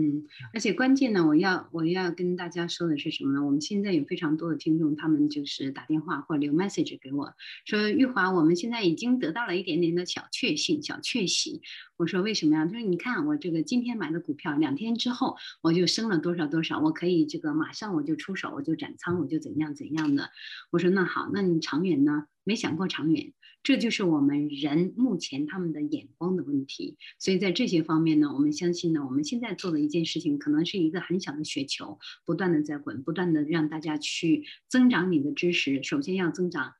[0.00, 0.22] 嗯，
[0.54, 3.44] 而且关键呢，我要我要跟大家说的是什么呢？
[3.44, 7.34] 我们现在有非常多的听众，他们就是打电话或留 message 给我
[7.64, 11.62] 说，玉华，我们现在已经得到了一点点的小确幸、小确喜。
[11.96, 12.64] 我说为什么呀？
[12.64, 20.30] 他说你看我这个今天买的股票，两天之后我就升了多少多少，我可以这个马上我就出手，我就斩仓，我就怎样怎样的。
[20.70, 22.26] 我说那好，那你长远呢？
[22.44, 23.34] 没想过长远。
[23.62, 35.82] 这就是我们人目前他们的眼光的问题，所以在这些方面呢，我们相信呢，我们现在做的一件事情，可能是一个很小的雪球，不断的在滚，不断的让大家去增长你的知识。
[35.82, 36.72] 首先要增长，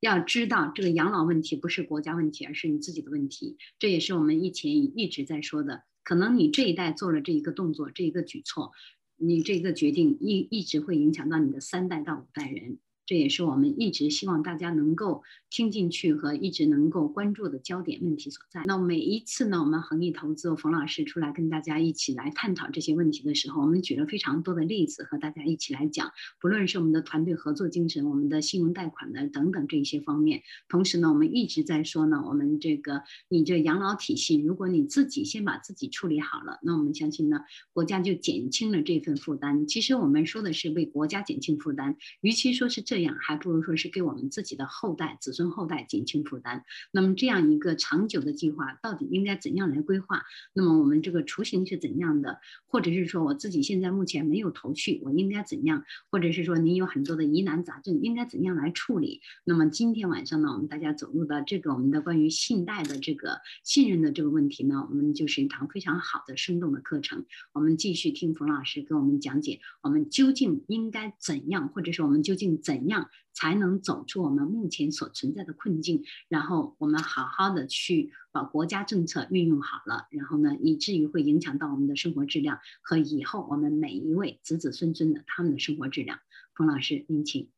[0.00, 3.56] 要知道这个养老问题不是国家问题，而是你自己的问题。
[3.78, 8.72] 这也是我们以前一直在说的，可能你这一代做了这一个动作，这一个举措，
[9.16, 12.78] 你这个决定一一直会影响到你的三代到五代人。
[13.06, 18.64] 这也是我们一直希望大家能够听进去和一直能够关注的焦点问题所在。
[18.64, 30.42] 那每一次呢，我们恒益投资冯老师出来跟大家一起来探讨这些问题的时候，我们举了非常多的例子和大家一起来讲，不论是我们的团队合作精神，我们的信用贷款的等等这一些方面。
[30.68, 37.42] 同时呢，我们一直在说呢，我们这个你这养老体系，如果你自己先把自己处理好了，那我们相信呢，
[37.72, 39.68] 国家就减轻了这份负担。
[39.68, 42.95] 其实我们说的是为国家减轻负担，与其说是这。
[42.96, 46.64] 这样还不如说是给我们自己的后代、子孙后代减轻负担。
[46.90, 50.22] 那么这样一个长久的计划，到底应该怎样来规划？
[50.54, 52.40] 那么我们这个雏形是怎样的？
[52.64, 55.84] 或者是说我自己现在目前没有头绪，我应该怎样？
[56.10, 59.20] 或者是说您有很多的疑难杂症，应该怎样来处理？
[59.44, 67.26] 那么今天晚上呢，我们大家走入的这个我们的关于信贷的这个信任的这个问题呢，我们就是一堂非常好的生动的课程。
[67.52, 72.85] 我们继续听冯老师给我们讲解，我们究竟应该怎样，或者是我们究竟怎。
[72.86, 76.04] 样才能走出我们目前所存在的困境？
[76.28, 86.20] 然后我们好好的去把国家政策运用好了，然后呢，以至于会影响到我们的生活质量和以后我们每一位子子孙孙的他们的生活质量。
[86.54, 87.50] 冯老师，您请。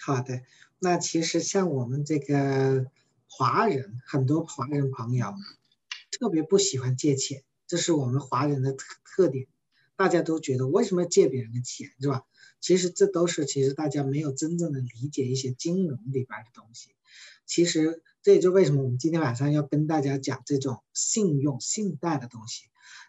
[0.00, 0.42] 好的，
[0.78, 2.86] 那其实像我们这个
[3.28, 5.34] 华人，很多华人朋友
[6.18, 9.46] 特别不喜欢借钱，这是我们华人的特特点。
[9.96, 12.22] 大家都觉得为什么借别人的钱，是吧？
[12.60, 16.90] 其实这都是，其实大家没有真正的理解一些金融里边的东西。
[17.46, 22.64] 其实这也就为什么我们今天晚上要跟大家讲这种信用、信贷的东西，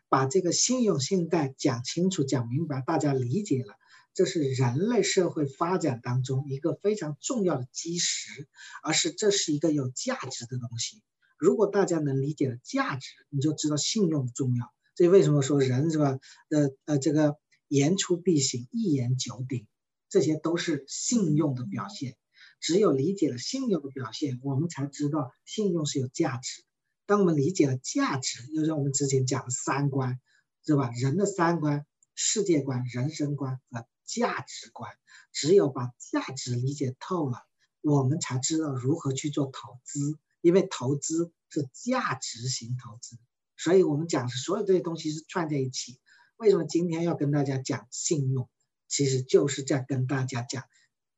[0.07, 3.73] 把这个信用、信贷讲清楚、讲明白，大家理解了，
[4.13, 8.47] 这是人类社会发展当中一个非常重要的基石，
[8.81, 11.01] 而是这是一个有价值的东西。
[11.37, 14.71] 如果大家能理解了价值，你就知道信用重要。
[14.95, 16.17] 所以为什么说人是吧？
[16.49, 17.35] 呃呃，这个。
[17.69, 19.65] 言出必行，一言九鼎，
[20.09, 22.17] 这些都是信用的表现。
[22.59, 26.63] 只有理解了信用的表现，我们才知道信用是有价值。
[27.05, 30.19] 当我们理解了价值，又像我们之前讲的三观，
[30.65, 30.91] 是吧？
[30.91, 34.91] 人的三观：世界观、人生观和价值观。
[35.31, 37.37] 只有把价值理解透了，
[37.81, 40.19] 我们才知道如何去做投资。
[40.41, 43.17] 因为投资是价值型投资，
[43.57, 45.99] 所以我们讲是所有这些东西是串在一起。
[46.39, 48.49] 为什么今天要跟大家讲信用？
[48.87, 50.63] 其实就是在跟大家讲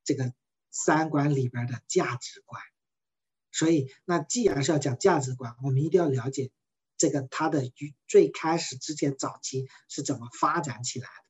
[0.04, 0.34] 这个
[0.72, 2.60] 三观里边的价值观。
[3.52, 6.50] 所以，那既然是要讲价值观，我们一定要了解
[6.98, 7.72] 这个它的
[8.08, 11.26] 最开始之前早期是怎么发展起来的。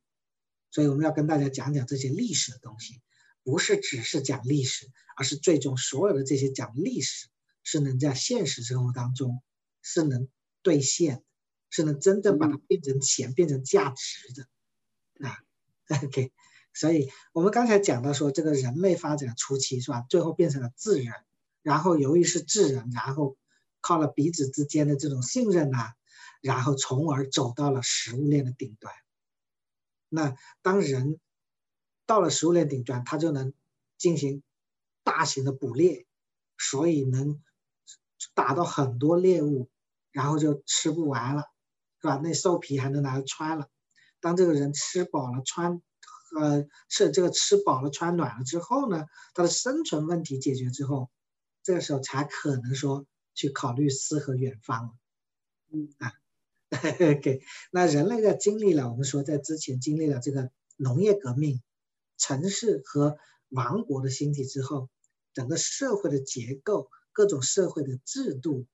[0.72, 3.02] 所以，我们要跟大家讲讲这些历史的东西，
[3.44, 7.28] 不是只是讲历史，而是最终所有的这些讲历史
[7.62, 9.44] 是能在现实生活当中
[9.82, 10.30] 是能
[10.62, 11.26] 兑现。
[11.72, 15.40] 是能真正把它变成钱、变成价值的啊。
[16.06, 16.32] OK，
[16.74, 20.06] 所以我们刚才讲到说，这个人类发展初期是吧？
[20.08, 21.14] 最后变成了智人，
[21.64, 23.36] 然后由于是智人，然后
[23.82, 25.96] 靠了彼此之间的这种信任啊，
[26.42, 28.94] 然后从而走到了食物链的顶端。
[30.08, 31.20] 那当人
[32.06, 33.54] 到了食物链顶端，他就能
[33.98, 34.42] 进行
[35.04, 36.06] 大型的捕猎，
[36.58, 37.42] 所以能
[38.34, 39.70] 打到很多猎物，
[40.12, 41.51] 然后就吃不完了。
[42.02, 42.20] 是吧？
[42.24, 43.68] 那兽皮还能拿来穿了。
[44.20, 45.82] 当这个人吃饱了穿，
[46.40, 51.10] 呃，是这个吃饱了穿暖了之后呢，他的生存问题解决之后，
[51.64, 54.92] 这个时候才可能说去考虑诗和远方了。
[55.74, 56.14] 嗯啊，
[57.22, 61.62] 给那人类在经历了我们说在之前经历了这个农业革命、
[62.18, 63.18] 城市和
[63.50, 64.90] 王国的兴起之后，
[65.34, 68.68] 整个社会的结构、各种社会的制度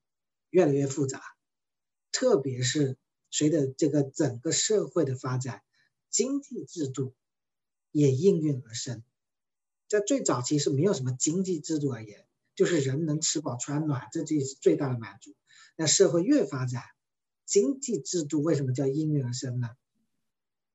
[0.50, 1.22] 越来越复杂，
[2.12, 2.98] 特别是。
[3.30, 5.62] 随着这个整个社会的发展，
[6.10, 7.14] 经济制度
[7.92, 9.04] 也应运而生。
[9.88, 15.36] 在最早期是没有什么经济制度而言，就是人能吃饱穿暖，这就是最大的满足。
[15.76, 16.84] 那社会越发展，
[17.46, 19.70] 经济制度为什么叫应运而生呢？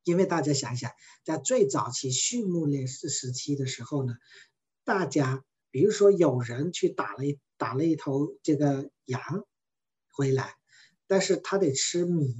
[0.04, 0.90] 因为大家想想，
[1.24, 4.14] 在最早期畜牧业时时期的时候呢，
[4.84, 9.46] 大家比如说有人去打了一打了一头这个羊
[10.10, 10.56] 回来，
[11.12, 12.34] 但是他得吃米。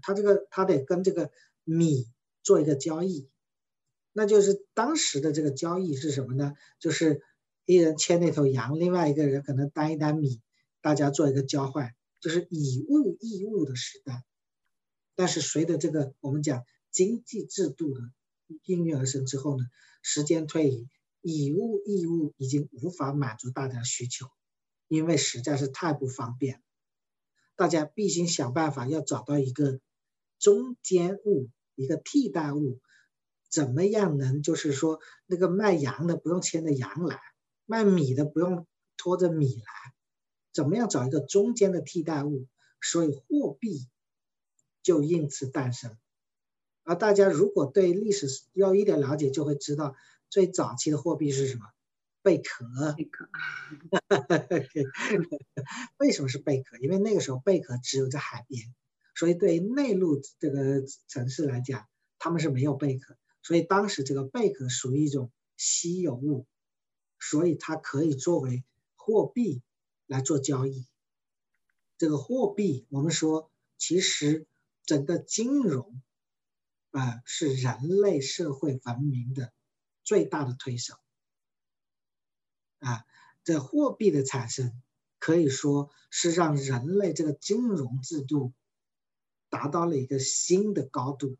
[0.00, 1.30] 他这个他得跟这个
[1.64, 2.06] 米
[2.42, 3.28] 做一个交易，
[4.14, 6.54] 那就是当时的这个交易是什么呢？
[6.80, 7.20] 就是
[7.66, 10.40] 一人牵那头羊，另外一个人可能担一担米，
[10.80, 14.24] 大家做一个交换，就是以物易物的时代。
[15.14, 18.00] 但是随着这个我们讲经济制度的
[18.64, 19.66] 应运而生之后呢，
[20.00, 20.88] 时间推移，
[21.20, 24.26] 以物易物已经无法满足大家需求，
[24.88, 26.62] 因为实在是太不方便。
[27.56, 29.80] 大家必须想办法要找到一个
[30.38, 32.80] 中间物，一个替代物，
[33.50, 37.20] 怎么样能就是说那个卖羊的不用牵着羊来，
[37.64, 38.66] 卖米的不用
[38.98, 39.94] 拖着米来，
[40.52, 42.46] 怎么样找一个中间的替代物？
[42.82, 43.88] 所以货币
[44.82, 45.96] 就因此诞生。
[46.84, 49.96] 而大家如果对历史要一点了解，就会知道
[50.28, 51.64] 最早期的货币是什么？
[52.26, 52.66] 贝壳。
[52.96, 53.28] 贝壳。
[55.98, 56.76] 为什么是贝壳？
[56.78, 58.74] 因为那个时候贝壳只有在海边，
[59.14, 61.86] 所以对于内陆这个城市来讲，
[62.18, 63.16] 他们是没有贝壳。
[63.44, 66.48] 所以当时这个贝壳属于一种稀有物，
[67.20, 68.64] 所以它可以作为
[68.96, 69.62] 货币
[70.06, 70.84] 来做交易。
[71.96, 74.48] 这个货币，我们说，其实
[74.84, 76.02] 整个金融
[76.90, 79.52] 啊是人类社会文明的
[80.02, 80.96] 最大的推手
[82.78, 83.04] 啊。
[83.44, 84.82] 这货币的产生
[85.18, 88.52] 可以说是让人类这个金融制度
[89.48, 91.36] 达到了一个新的高度。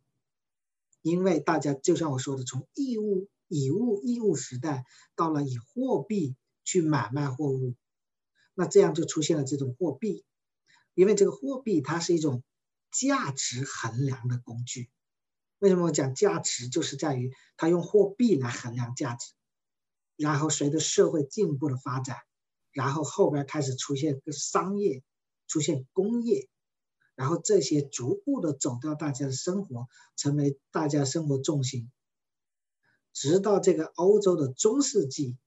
[1.03, 4.85] 因为大家就像我说的，从义务以物易物时代
[5.15, 7.75] 到了以货币去买卖货物，
[8.55, 10.25] 那这样就出现了这种货币。
[10.95, 12.43] 因为这个货币它是一种
[12.91, 14.91] 价值衡量的工具。
[15.59, 19.33] 为什么我讲价值，就是在于它用货币来衡量价值。
[20.17, 22.17] 然后随着社会进步的发展，
[22.73, 25.03] 然后后边开始出现个商业，
[25.47, 26.49] 出现工业。
[27.15, 31.91] 然后这些逐步的走到大家的生活，成为大家生活重心。
[33.15, 35.39] 直到这个欧洲的中世纪，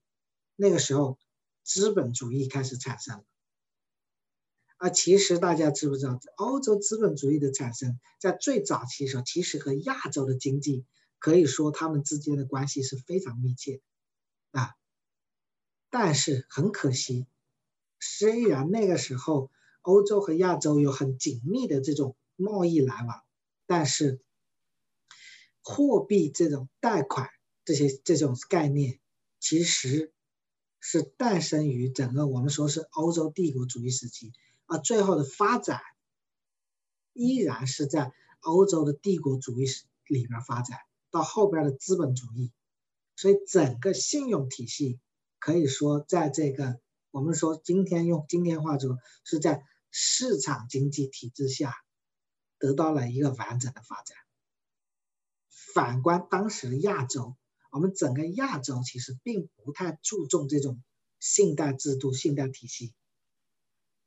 [0.55, 1.19] 那个时候
[1.63, 3.23] 资本主义开始产生了。
[4.77, 10.85] 啊，其实大家知不知道，欧洲资本主义的产生在最早期的时候，其实和亚洲的经济
[11.19, 13.79] 可以说他们之间的关系是非常密切
[14.51, 14.75] 啊。
[15.89, 17.27] 但是很可惜，
[17.99, 19.51] 虽然那个时候。
[19.81, 23.23] 欧洲和亚洲有很紧密的这种贸易来往，
[23.65, 24.19] 但是
[25.63, 27.29] 货币这种贷款
[27.63, 28.99] 这些这种概念，
[29.39, 30.11] 其实
[30.81, 34.33] 是诞生于整个我们说是欧洲帝国主义时期，
[34.65, 35.81] 而最后的发展
[37.13, 39.65] 依然是在欧洲的帝国主义
[40.07, 40.77] 里边发展，
[41.09, 42.51] 到后边的资本主义，
[43.19, 45.01] 所以整个信用体系
[45.39, 46.79] 可以说在这个。
[47.11, 51.75] 我们说，今天用今天话说，是在市场经济体制下
[52.59, 54.15] 得到了一个完整的发展。
[55.73, 57.35] 反观当时的亚洲，
[57.71, 60.81] 我们整个亚洲其实并不太注重这种
[61.19, 62.93] 信贷制度、信贷体系。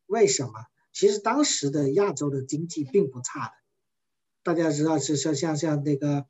[0.07, 0.53] 为什么？
[0.93, 3.53] 其实当时的亚洲的经济并不差的。
[4.45, 6.27] 大家知道，是像像像那个，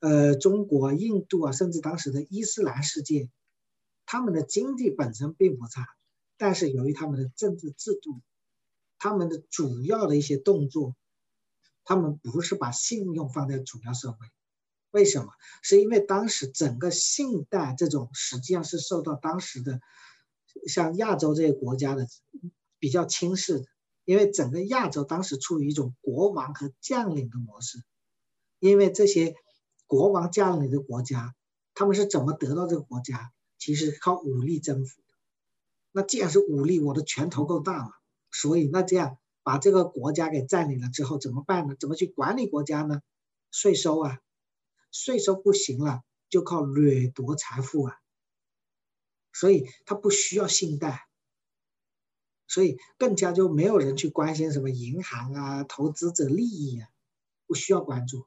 [0.00, 3.30] 呃，中国、印度啊，甚至当时的伊斯兰世界。
[4.08, 5.84] 他们的经济本身并不差，
[6.36, 8.20] 但是由于他们的政治制度，
[8.98, 10.94] 他们的主要的一些动作，
[11.82, 14.18] 他们不是把信用放在主要社会。
[14.92, 15.32] 为什么？
[15.60, 19.80] 是因为当时整个信贷这种实际上是受到当时的
[20.68, 22.06] 像亚洲这些国家的
[22.78, 23.66] 比较轻视的，
[24.04, 27.82] 因为整个亚洲当时处于一种国王和将领的模式，
[28.60, 29.34] 因为这些
[29.86, 31.34] 国王将领的国家，
[31.74, 33.32] 他们是怎么得到这个国家？
[33.58, 35.14] 其实靠武力征服的，
[35.90, 37.90] 那既然是武力，我的拳头够大了，
[38.30, 41.74] 所以那这样把这个国家给占领了之后怎么办呢？
[41.80, 43.00] 怎么去管理国家呢？
[43.50, 44.20] 税收啊，
[44.92, 47.96] 税收不行了，就靠掠夺财富啊。
[49.32, 51.08] 所以他不需要信贷，
[52.46, 56.88] 所以更加就没有人去关心什么银行啊、投资者利益啊，
[57.46, 58.26] 不需要关注。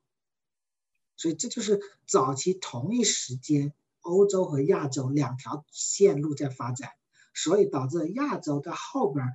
[1.19, 3.73] 所以这就是早期同一时间。
[4.01, 6.89] 欧洲和亚洲两条线路在发展，
[7.33, 9.27] 所以导致亚洲在后边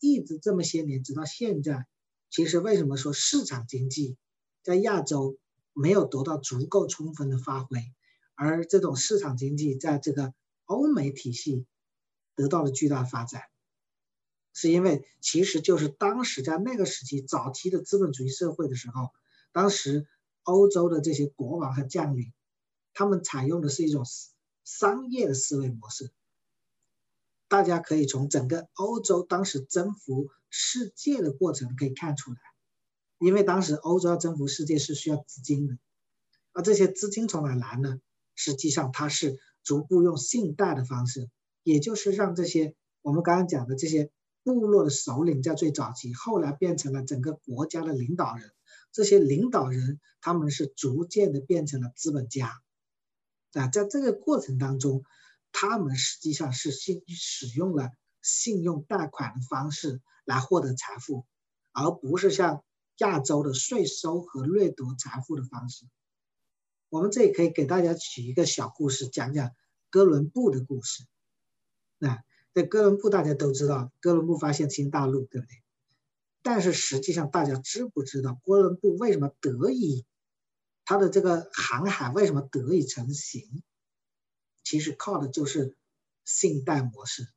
[0.00, 1.86] 一直这么些年，直到现在，
[2.28, 4.16] 其实为什么说市场经济
[4.64, 5.38] 在亚洲
[5.72, 7.78] 没有得到足够充分的发挥，
[8.34, 10.34] 而这种市场经济在这个
[10.64, 11.64] 欧美体系
[12.34, 13.42] 得到了巨大发展，
[14.52, 19.10] 是因为其实就是当时在那个时期早期的资本主义社会的时候，
[19.52, 20.08] 当时
[20.48, 22.32] 欧洲的这些国王和将领。
[22.94, 24.04] 他们采用的是一种
[24.64, 26.10] 商业的思维模式，
[27.48, 32.38] 大家可以从整个欧洲当时征服世界的过程可以看出来，
[33.18, 35.76] 因为当时欧洲要征服世界是需要资金的，
[36.52, 38.00] 而这些资金从哪来呢？
[38.34, 41.28] 实际上它是逐步用信贷的方式，
[41.62, 44.10] 也就是让这些我们刚刚讲的这些
[44.42, 48.50] 部落的首领在最早期，后来变成了整个国家的领导人，
[48.98, 52.60] 这些领导人他们是逐渐的变成了资本家。
[53.52, 55.04] 啊，在这个过程当中，
[55.52, 57.92] 他们实际上是信使用了
[58.22, 61.24] 信用贷款的方式来获得财富，
[61.70, 62.64] 而不是像
[62.96, 65.86] 亚洲的税收和掠夺财富的方式。
[66.88, 69.52] 我们这里可以给大家举一个小故事，讲讲
[69.90, 71.04] 哥伦布的故事。
[71.98, 75.62] 那在哥伦布大家都知道，哥伦布发现新大陆，对不对？
[76.42, 80.06] 但是实际上大家知不知道，哥伦布为什么得以
[80.84, 83.62] 他的这个航海为什么得以成型？
[84.62, 85.76] 其实靠的就是
[86.24, 87.28] 信贷模式。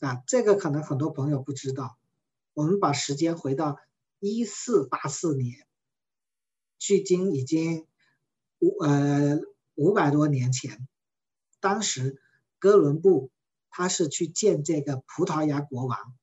[0.00, 1.98] 啊，这个可能很多朋友不知道。
[2.54, 3.78] 我们把时间回到
[4.18, 5.66] 一四八四年，
[6.78, 7.86] 距今已经
[8.58, 9.40] 五呃
[9.74, 10.86] 五百多年前。
[11.60, 12.20] 当时
[12.58, 13.30] 哥伦布
[13.70, 16.14] 他是去见这个葡萄牙国王，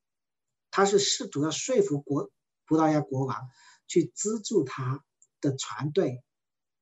[0.80, 2.32] 他是试图要说服国
[2.66, 3.50] 葡萄牙国王
[3.88, 5.04] 去资助他
[5.42, 6.24] 的船队，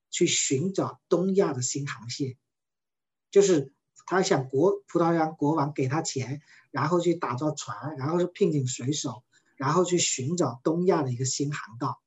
[0.10, 2.38] 去寻找东亚的新航线，
[3.32, 3.74] 就是
[4.06, 6.42] 他想国葡萄牙国王给他钱，
[6.72, 9.24] 然后去打造船，然后是聘请水手。
[9.56, 12.00] 然后去寻找东亚的一个新航道，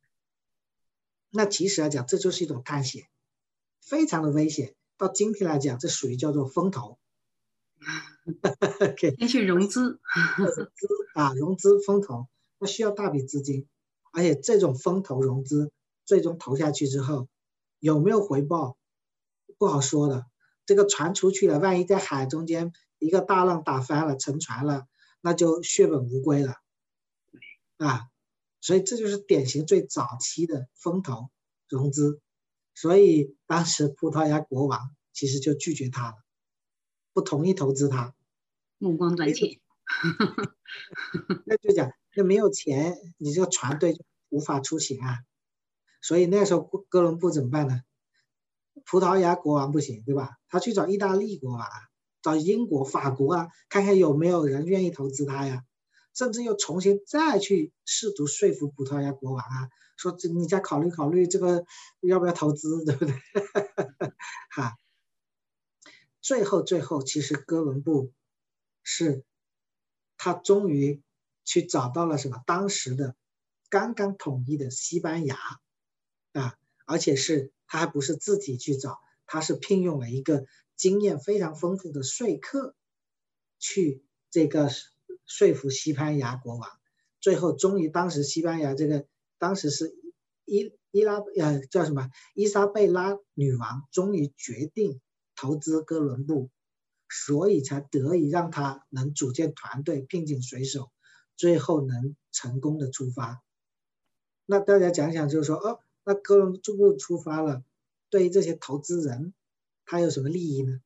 [1.31, 3.09] 那其实来讲，这就是一种探险，
[3.81, 4.77] 非常的危险。
[4.97, 7.01] 到今天来讲，这属于叫做风投，
[9.19, 9.99] 先去融资，
[10.39, 13.67] 融资啊，融资风投，那需要大笔资金，
[14.13, 15.73] 而且这种风投融资
[16.05, 17.29] 最终投下去之后，
[17.79, 18.77] 有没有回报，
[19.59, 20.27] 不好说的。
[20.67, 24.87] 这个船出去了，万一在海中间一个大浪打翻了，沉船了，
[25.21, 26.55] 那就血本无归了。
[27.77, 28.09] 啊，
[28.61, 31.31] 所以这就是典型最早期的风投
[31.69, 32.21] 融资，
[32.75, 36.15] 所以当时葡萄牙国王其实就拒绝他了，
[37.13, 38.15] 不同意投资他，
[38.79, 39.61] 目光短浅，
[41.47, 43.97] 那就讲那没有钱，你这个船队
[44.29, 45.19] 无法出行啊，
[46.01, 47.83] 所以那时候哥伦布怎么办呢？
[48.85, 50.37] 葡萄牙国王不行，对吧？
[50.49, 51.69] 他去找意大利国王，
[52.23, 55.65] 找英国、法国啊，看看有没有人愿意投资他呀。
[56.13, 61.65] 甚至又重新再去试图说服葡萄牙国王啊，说这你再考虑考虑这个
[62.01, 63.15] 要不要投资，对不对？
[64.51, 64.75] 哈，
[66.21, 68.13] 最后最后，其实哥伦布
[68.83, 69.25] 是，
[70.21, 71.01] 他终于
[71.47, 72.43] 去找到了什么？
[72.45, 73.17] 当时的
[73.71, 75.39] 刚刚统一的西班牙
[76.35, 80.45] 啊，而且是他还不是自己去找，他是聘用了一个
[80.77, 82.77] 经验非常丰富的说客
[83.59, 84.69] 去这个。
[85.27, 86.69] 说服西班牙国王，
[87.21, 89.07] 最后终于，当时西班牙这个
[89.39, 89.95] 当时是
[90.45, 95.01] 伊伊拉呃叫什么伊莎贝拉女王，终于决定
[95.37, 96.51] 投资哥伦布，
[97.11, 100.93] 所以才得以让他能组建团队，聘请水手，
[101.37, 103.43] 最后能成功的出发。
[104.47, 107.65] 那大家讲讲，就是说哦，那哥伦布出发了，
[108.09, 109.35] 对于这些投资人，
[109.85, 110.81] 他有什么利益呢？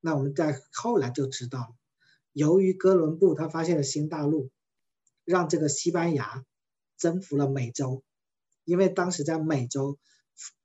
[0.00, 1.74] 那我们在后来就知道了。
[2.32, 4.50] 由于哥伦布他发现了新大陆，
[5.24, 6.44] 让这个西班牙
[6.98, 8.02] 征服了美洲，
[8.64, 9.98] 因为当时在美洲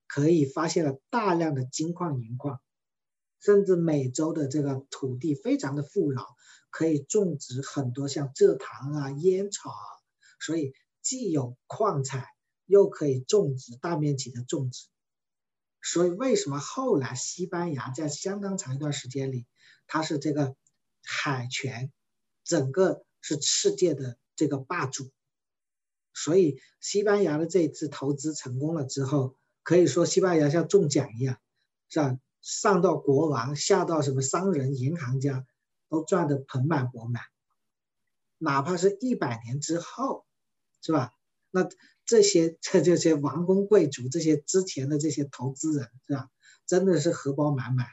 [0.07, 2.59] 可以发现了大量的金矿银矿，
[3.39, 6.25] 甚至美洲的这个土地非常的富饶，
[6.69, 9.87] 可以种植很多像蔗糖啊、烟草啊，
[10.39, 12.25] 所以既有矿产，
[12.65, 14.87] 又可以种植大面积的种植。
[15.81, 19.45] 所以为什么后来西班牙在相当长一段时间里，
[19.87, 20.55] 它是这个？
[21.01, 21.91] 海权，
[22.43, 25.09] 整个是世界的这个霸主，
[26.13, 31.39] 所以西班牙的这一次投资成功了之后，可以说西班牙像中奖一样，
[31.87, 32.19] 是吧？
[32.41, 35.45] 上到国王，下到什么商人、银行家，
[35.89, 37.23] 都赚得盆满钵满。
[38.37, 40.25] 哪怕是一百年之后，
[40.81, 41.13] 是吧？
[41.51, 41.67] 那
[42.05, 46.29] 这些这这些王公贵族，这些之前的这些投资人，是吧？
[46.65, 47.87] 真的是荷包满满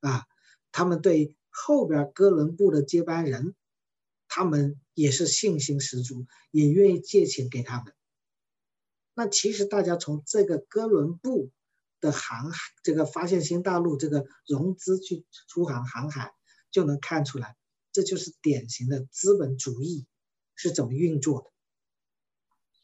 [0.00, 0.24] 啊！
[0.72, 1.34] 他们对。
[1.52, 3.56] 后边哥伦布的接班人，
[4.28, 7.92] 他们也是信心十足，也愿意借钱给他们。
[9.14, 11.50] 那其实大家从这个哥伦布
[12.00, 16.32] 的航海，这个发现新大陆，这个融资去出航航海，
[16.70, 17.56] 就能看出来，
[17.92, 20.06] 这就是典型的资本主义
[20.54, 21.50] 是怎么运作的。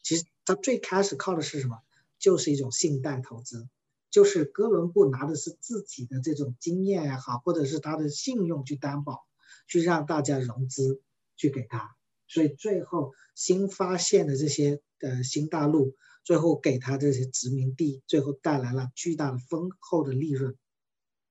[0.02, 1.78] 其实他最开始靠的是什么？
[2.18, 3.68] 就是一种信贷投资。
[4.08, 9.26] 就是哥伦布拿的是自己的这种经验也好，或者是他的信用去担保，
[9.68, 11.02] 去让大家融资
[11.36, 11.94] 去给他，
[12.26, 15.96] 所以最后新发现的这些呃新大陆，
[16.26, 20.56] 最后给他这些殖民地，最后带来了巨大的丰厚的利润，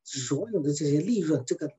[0.06, 1.70] 所有的这些利润，这个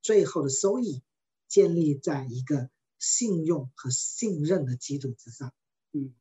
[0.00, 1.02] 最后的收益，
[1.46, 5.52] 建立在一个信用和信任的基础之上。
[5.92, 6.14] 嗯，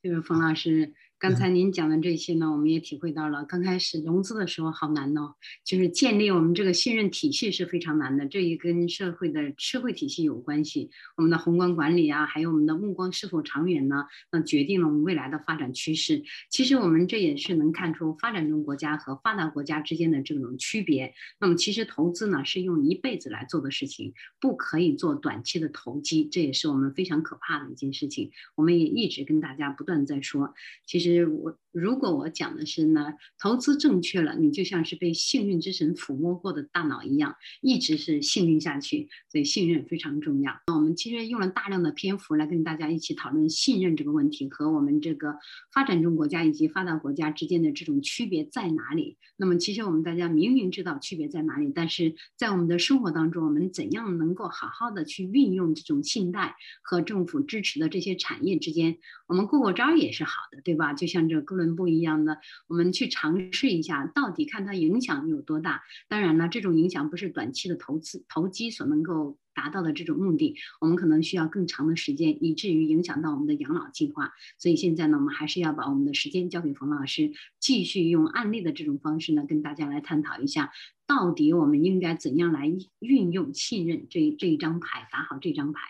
[0.00, 0.94] 这个冯老师。
[1.24, 3.46] 刚才您讲的这些呢，我们也体会到了。
[3.46, 8.26] 刚开始融资的时候好难哦，就是建立我们这个信任体系是非常难的。
[8.26, 10.90] 这也跟社会的社会体系有关系。
[11.16, 14.04] 我们的宏观管理啊，还有我们的目光是否长远呢？
[14.30, 16.22] 那决定了我们未来的发展趋势。
[16.50, 21.14] 其实我们这也是能看出发展中国家和发达国家之间的这种区别。
[21.40, 28.30] 那么其实投资呢是用一辈子来做的事情，不可以做短期的投机，这也是我们非常可怕的一件事情。
[28.56, 30.52] 我们也一直跟大家不断在说，
[30.84, 31.13] 其实。
[31.22, 39.08] 我如果我讲的是呢，投资正确了，你就像是被幸运之神抚摸过的大脑一样，一直是幸运下去。
[39.28, 40.52] 所以信任非常重要。
[40.68, 45.36] 那我们其实用了大量的篇幅来跟大家一起讨论信任这个问题和我们这个
[45.72, 49.16] 发展中国家以及发达国家之间的这种区别在哪里。
[49.36, 60.92] 那么其实我们大家明明知道区别在哪里，但是在我们的生活当中，我们怎样能够好好的去运用这种信贷和政府支持的这些产业之间，我们过过招也是好的，对吧？
[60.92, 62.38] 就像这哥伦不一样的，
[62.68, 65.82] 我们去尝试一下，到底看它影响有多大。
[66.08, 74.32] 当然了，这种影响不是短期的投资投机所能够达到的这种目的，我们可能需要更长的时间，以至于影响到我们的养老计划。
[74.58, 80.72] 所以现在呢，我们还是要把我们的时间交给冯老师，继续用案例的这种方式呢，跟大家来探讨一下，
[81.06, 85.80] 到底我们应该怎样来运用信任这这一张牌，打好这张牌。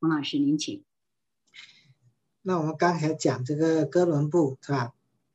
[0.00, 0.82] 冯老师，您请。
[2.44, 4.92] 那我们刚才讲这个哥伦布是吧？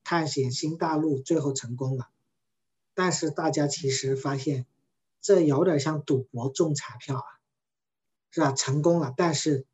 [0.10, 2.08] 探险新大陆最后成功了，
[2.94, 4.66] 但是大家其实发现，
[5.20, 7.28] 这有点像赌博中彩票啊，
[8.32, 8.54] 是吧？
[8.54, 9.66] 成功了，但是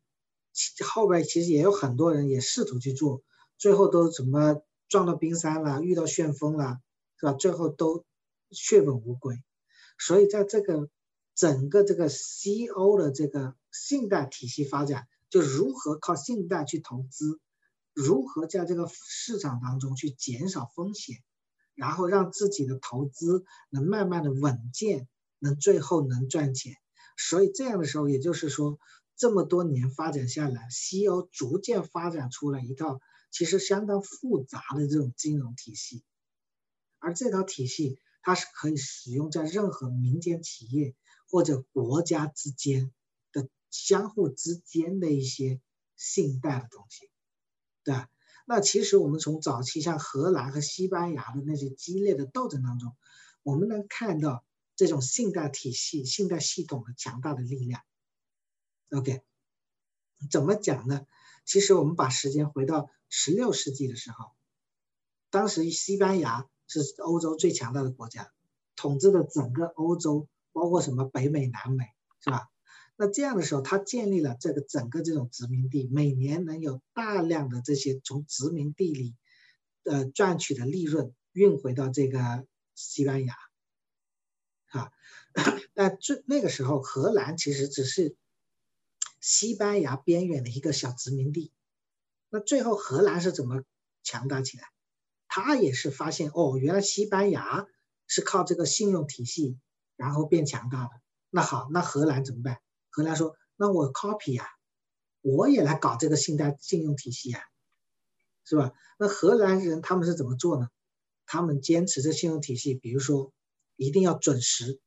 [0.84, 3.22] 后边其实也有很多人也试图去做，
[3.58, 6.80] 最后都怎么撞到冰山了，遇到旋风了，
[7.16, 7.32] 是吧？
[7.34, 8.04] 最后都
[8.50, 9.40] 血本无归。
[10.00, 10.90] 所以在这个
[11.36, 15.06] 整个这个西欧的这个信贷体系发展。
[15.30, 17.40] 就如何靠信贷去投资，
[17.94, 21.22] 如何在这个市场当中去减少风险，
[21.74, 26.76] 然后让自己的投资能慢慢的稳健，能最后能赚钱。
[27.16, 28.78] 所以这样的时候，也就是说，
[29.16, 36.04] 这么多年发展下来，西欧逐渐发展出了一套其实相当复杂的这种金融体系，
[36.98, 40.94] 而这套体系它是可以使用在任何民间企业
[41.30, 42.92] 或者国家之间
[43.32, 43.48] 的。
[43.70, 45.60] 相互之间的一些
[45.96, 47.10] 信贷的东西，
[47.84, 48.08] 对吧？
[48.46, 52.94] 那其实我们从早期像荷兰和西班牙的那些激烈的斗争当中，
[53.42, 54.44] 我们能看到
[54.76, 57.82] 这种信贷体系、信贷系统的强大的力量。
[58.90, 59.22] OK，
[60.30, 61.06] 怎么讲呢？
[61.44, 64.32] 其实我们把时间回到十六世纪的时候，
[65.30, 68.32] 当时西班牙是欧洲最强大的国家，
[68.76, 71.84] 统治的整个欧洲，包括什么北美、南美，
[72.20, 72.48] 是吧？
[72.96, 79.16] 那这样的时候，他建立了这个整个这种殖民地，每年能有大量的这些从殖民地里，
[79.84, 83.34] 呃赚取的利润运回到这个西班牙，
[84.66, 84.92] 啊，
[85.74, 88.16] 但最那个时候，荷兰其实只是
[89.20, 91.52] 西班牙边缘的一个小殖民地。
[92.30, 93.64] 那最后荷兰是怎么
[94.02, 94.64] 强大起来？
[95.26, 97.66] 他也是发现哦，原来西班牙
[98.06, 99.58] 是靠这个信用体系
[99.96, 100.90] 然后变强大的。
[101.30, 102.60] 那好，那荷兰怎么办？
[102.94, 104.46] 荷兰说：“那我 copy 呀，
[105.20, 107.42] 我也来搞这个信贷信用体系呀，
[108.44, 108.72] 是吧？
[109.00, 110.68] 那荷兰人他们是怎么做呢？
[111.26, 113.32] 他们坚持这信用体系，比如说
[113.74, 114.78] 一定要准时，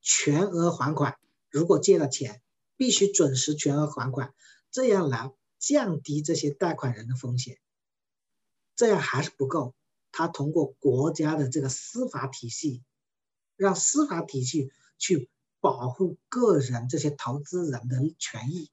[0.00, 1.18] 全额还款。
[1.50, 2.40] 如果借了钱，
[2.78, 4.32] 必须准时全额还款，
[4.70, 7.58] 这样来降低这些贷款人的风险。
[8.74, 9.74] 这样还是不够，
[10.12, 12.82] 他通过国家的这个司法体系，
[13.56, 15.28] 让司法体系去。”
[15.62, 18.68] 保护个人这些投资人的权益，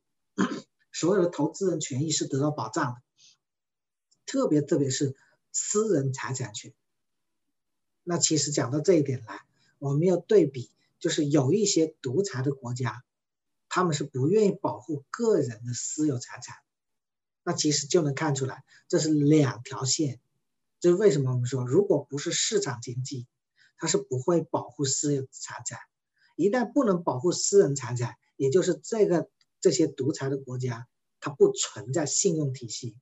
[0.91, 3.01] 所有的投资人权益是得到保障的，
[4.25, 5.15] 特别特别是
[5.51, 6.73] 私人财产权。
[8.01, 9.39] 那其实讲到这一点来，
[9.77, 13.03] 我们要对比，就是有一些独裁的国家，
[13.69, 16.57] 他们是不愿意保护个人的私有财产。
[17.43, 20.19] 那其实就能看出来，这是两条线。
[20.79, 23.27] 这是为什么我们说，如果不是市场经济，
[23.77, 25.77] 它是不会保护私有财产。
[26.39, 29.29] 一旦不能保护私人财产，也就是这个
[29.59, 30.87] 这些独裁的国家，
[31.19, 32.95] 它不存在信用体系。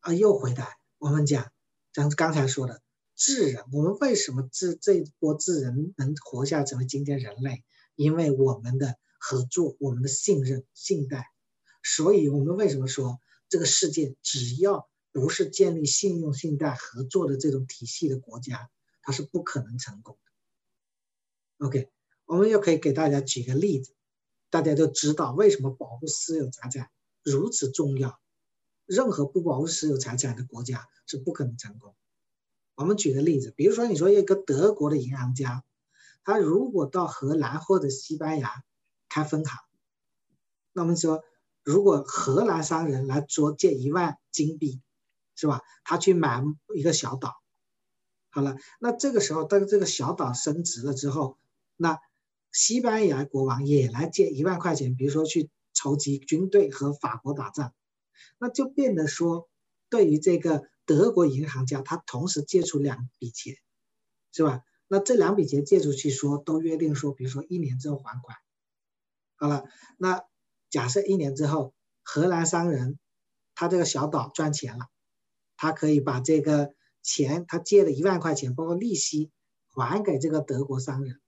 [0.00, 1.52] 啊，又回来，我们讲，
[1.92, 2.82] 咱刚才说的
[3.14, 7.62] 智人，我们为什么智这一波智人能活下成为今天人类？
[7.94, 11.26] 因为我们的合作，我们的信任、信贷。
[11.84, 18.68] 所以，我们为什么说这个世界只要不是建立信用、信贷合作的这种体系的国家，
[19.02, 20.18] 它是不可能成功
[21.60, 21.66] 的。
[21.66, 21.88] OK。
[22.28, 23.94] 我们又可以给大家举个例子，
[24.50, 26.90] 大家都知道为什么保护私有财产
[27.24, 28.20] 如此重要。
[28.84, 31.96] 任何不保护私有财产的国家是不可能成功。
[32.74, 35.64] 我们举个例子，比如说你说一个德国的银行家，
[36.22, 38.62] 他如果到荷兰或者西班牙
[39.08, 39.58] 开分行，
[40.74, 41.24] 那我们说
[41.64, 44.82] 如果荷兰商人来捉借一万金币，
[45.34, 45.62] 是吧？
[45.82, 47.36] 他去买一个小岛，
[48.28, 51.38] 好了，那这个时候当这个小岛升值了之后，
[51.74, 51.98] 那
[52.52, 57.74] 西班牙国王也来借一万块钱，比如说去筹集军队和法国打仗。
[58.38, 59.48] 那就变得说，
[59.88, 63.56] 对于这个德国银行家，他同时借出两笔钱，
[64.32, 64.62] 是吧？
[64.88, 68.36] 那这两笔钱借出去，说都约定说，比如说一年之后还款。
[69.36, 69.64] 好了，
[69.96, 70.24] 那
[70.70, 72.98] 假设一年之后，荷兰商人
[73.54, 74.86] 他这个小岛赚钱了，
[75.56, 79.30] 他可以把这个钱他借了一万块钱，包括利息
[79.68, 81.20] 还给这个德国商人。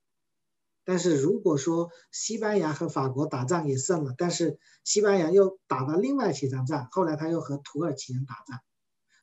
[0.83, 8.59] 但是如果说西班牙和法国打仗也胜了，但是西班牙又打了另外几场仗，后来他又和土耳其人打仗，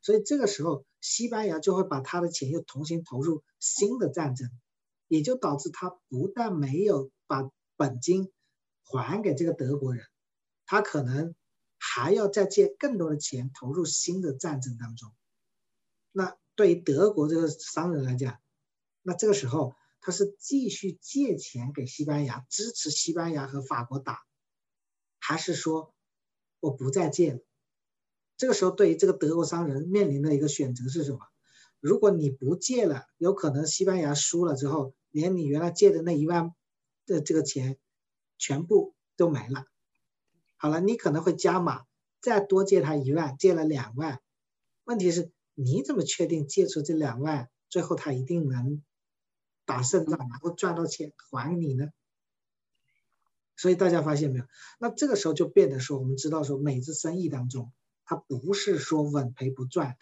[0.00, 4.48] 所以这个时候西班牙就会把他的钱又重新投入新的战争，
[5.08, 8.30] 也就导致他不但没有把本金
[8.84, 10.06] 还给这个德国人，
[10.64, 11.34] 他可能
[11.76, 15.10] 还要再借更多的钱投入新的战争当中。
[16.12, 18.38] 那对于德国这个商人来讲，
[19.02, 19.74] 那这个时候。
[20.00, 24.20] 他是继续借钱给西班牙，支持西班牙和法国打，
[25.18, 25.94] 还是说
[26.60, 27.40] 我不再借了？
[28.36, 31.18] 这个时候，对于这个德国商人面临的一个选择是什么？
[31.80, 36.52] 如果你不借了，有可能西班牙输了之后，连你原来借的那一万
[37.06, 37.78] 的这个钱
[38.36, 39.64] 全部都没了。
[40.56, 41.84] 好了，你可能会加码，
[42.20, 44.20] 再多借他一万，借了两万。
[44.84, 48.82] 问题是，你怎么确定借出这两万，最后他一定能？
[49.68, 51.90] 打胜仗，然后赚到钱还你呢？
[53.54, 54.46] 所以大家发现没有？
[54.80, 57.70] 那这个时候就变得说，我们知道说，每次生意当中，
[58.06, 59.96] 它不是说稳赔不赚的，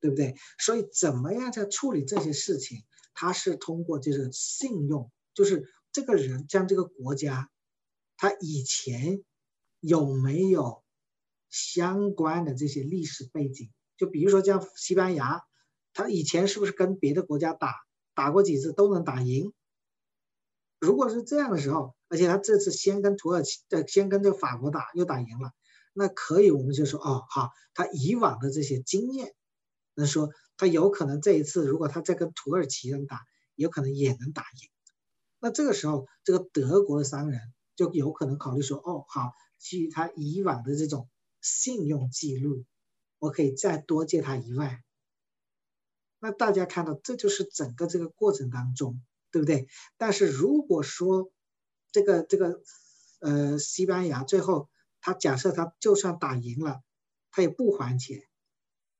[0.00, 0.36] 对不对？
[0.58, 2.84] 所以怎么样在处理这些事情？
[3.12, 7.50] 它是通过就是信用，就是这个人将这个国家，
[8.16, 9.22] 他以前
[9.80, 10.82] 有没有
[11.50, 13.70] 相关的这些历史背景？
[13.98, 15.42] 就比如说像西班牙，
[15.92, 17.85] 他以前是不是跟别的国家打？
[18.16, 19.52] 打过几次都能打赢。
[20.80, 25.52] 如果是这样的时候，而且他这次先跟土耳其，呃，先跟这个法国打，又打赢了，
[25.92, 29.34] 那可以，我们就说，哦，好，他以往的这些经验，
[29.94, 33.20] 那说他有可能这一次，如果他再跟土耳其人打，
[33.54, 34.70] 有可能也能打赢。
[35.40, 37.40] 那这个时候，这个德国的商人
[37.74, 41.08] 就有可能考虑说，哦，好，基于他以往的这种
[41.42, 42.64] 信用记录，
[43.18, 44.82] 我可以再多借他一万。
[46.18, 49.00] 那大家看到，这就是整个这个过程当中，
[49.30, 49.68] 对不对？
[49.96, 51.30] 但是如果说
[51.92, 52.60] 这个这个
[53.20, 54.68] 呃西班牙最后
[55.00, 56.80] 他假设他就算打赢了，
[57.30, 58.22] 他也不还钱，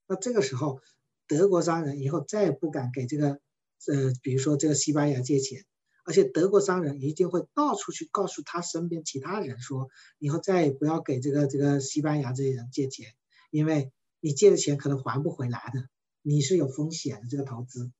[0.06, 0.80] 那这个时候
[1.26, 3.40] 德国商人以后再也不敢给这个
[3.88, 5.64] 呃比如说这个西班牙借钱，
[6.04, 9.88] 而且德国商人一定会到处去告诉他身边其他人说，
[10.18, 13.14] 以后再也不要给这个这个西班牙这些人借钱，
[13.50, 13.90] 因为
[14.20, 15.88] 你借的钱可能还不回来的。
[16.28, 17.92] 你是有风险的这个投资，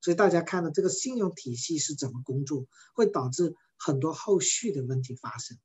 [0.00, 5.58] 所以大家看到这个信用体系是怎么工作，会导致很多后续的问题发生。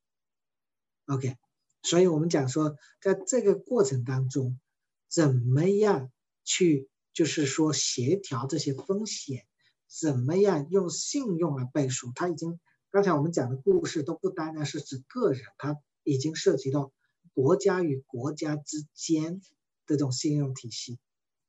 [1.05, 1.37] OK，
[1.81, 4.59] 所以我们讲说，在这个过程当中，
[5.07, 6.11] 怎么样
[6.43, 9.45] 去就是说协调这些风险，
[9.87, 12.11] 怎么样用信用来背书？
[12.13, 12.59] 它已经
[12.91, 16.91] 刚才我们讲的故事都不单单是指个人，它已经涉及到
[17.33, 19.45] 国家与国家之间的
[19.87, 20.99] 这种信用体系。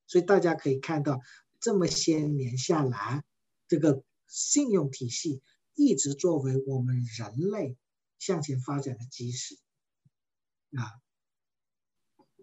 [0.07, 1.21] 所以大家可以看到，
[1.61, 3.25] 这么些年下来，
[3.69, 5.43] 这个信用体系
[5.75, 7.77] 一直作为我们人类
[8.19, 9.59] 向前发展的基石
[10.77, 11.01] 啊。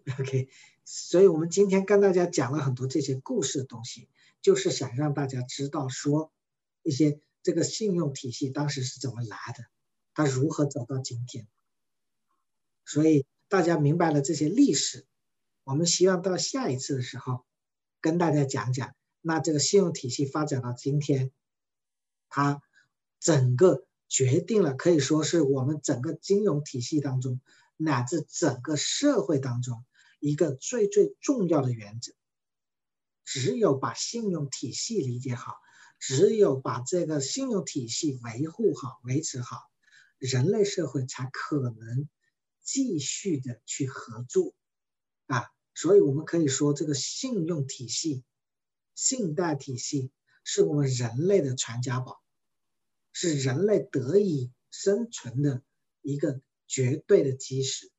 [0.18, 0.48] OK，
[0.84, 4.08] 所以我们今天跟大家讲了很多这些故事的东西，
[4.40, 6.32] 就是想让大家知道说
[6.82, 9.64] 一些这个信用体系当时是怎么来的，
[10.14, 11.46] 它如何走到今天。
[12.84, 15.06] 所以大家明白了这些历史，
[15.62, 17.44] 我们希望到下一次的时候。
[18.02, 21.30] 跟大家讲讲，那这个信用体系发展到今天，
[22.28, 22.60] 它
[23.20, 27.40] 整个决定了，可以说是我们整个金融体系当中，
[27.76, 29.84] 乃至整个社会当中
[30.18, 32.12] 一个最最重要的原则。
[33.24, 35.54] 只有把信用体系理解好，
[36.00, 39.58] 只有把这个信用体系维护好、维持好，
[40.18, 42.08] 人类社会才可能
[42.62, 44.54] 继续的去合作
[45.26, 45.46] 啊。
[45.74, 48.24] 所以，我们可以说，这个信用体系、
[48.94, 50.10] 信贷体系
[50.44, 52.20] 是我们人类的传家宝，
[53.12, 55.62] 是人类得以生存的
[56.02, 57.90] 一个绝对的基石。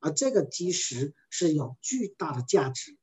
[0.00, 2.96] 而这个基石是有巨大的价值。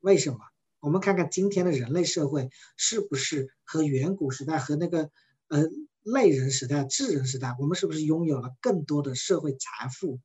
[0.00, 0.38] 为什么？
[0.80, 5.10] 我们看看今天的人类社会是不是和远古时代和那个
[5.48, 5.66] 呃
[6.02, 10.20] 类人时代、智人时代，我们是不是拥有了更多的社会财富？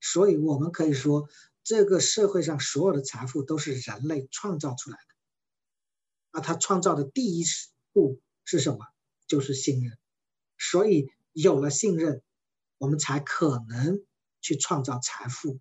[0.00, 1.28] 所以我们可以说，
[1.64, 5.14] 这个社会上所有的财富都是人类创造出来的。
[6.30, 7.44] 而他创造的第一
[7.92, 8.78] 步是什么？
[9.26, 9.96] 就是信任。
[10.58, 12.22] 所以有了信任，
[12.78, 14.04] 我们才可能
[14.40, 15.58] 去创造财富。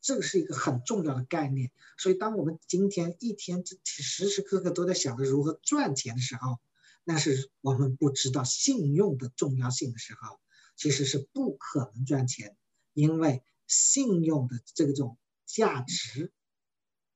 [0.00, 1.70] 这个是一个很重要的概念。
[1.98, 6.58] 所以，当我们今天一天时时刻刻都在想着如何赚钱的时候，
[7.04, 10.40] 那是我们不知道信用的重要性的时候，
[10.74, 12.56] 其实是不可能赚钱。
[12.94, 15.16] 因为信用的这种
[15.46, 16.32] 价值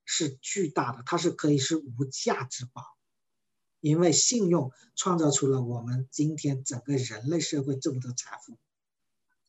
[0.04, 2.82] 是巨大的，它是可以是无价之宝。
[3.80, 8.56] 因为信用创造出了我们今天整个人类社会这么多财富。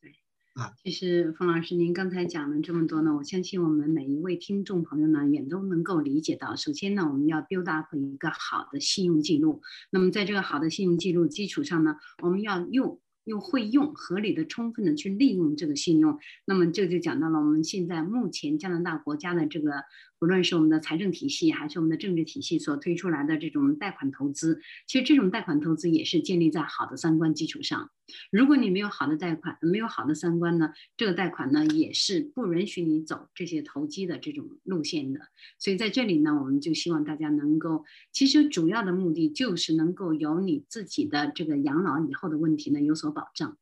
[0.00, 0.16] 对，
[0.54, 6.56] 啊，其实冯老师您刚才讲了这么多呢，我相信我们每一位听众朋友呢也都能够理解到。
[6.56, 9.62] 首先呢，我们要 build up 一个好的信用记录。
[9.90, 13.00] 那么在这个好的信用记录基础上呢，我们要用。
[13.26, 19.82] 又会用合理的、充分的去利用这个信用，那么这就讲到了我们现在目前加拿大国家的这个，
[20.18, 27.90] 不论是我们的财政体系还是我们的政治体系所推出来的这种贷款投资，其实这种贷款投资也是建立在好的三观基础上。
[28.30, 35.18] 如果你没有好的贷款，没有好的三观呢，这个贷款呢也是不允许你走这些投机的这种路线的。
[35.58, 43.56] 所以在这里呢，我们就希望大家能够，其实主要的目的就是能够有你自己的这个养老以后的问题呢有所保障。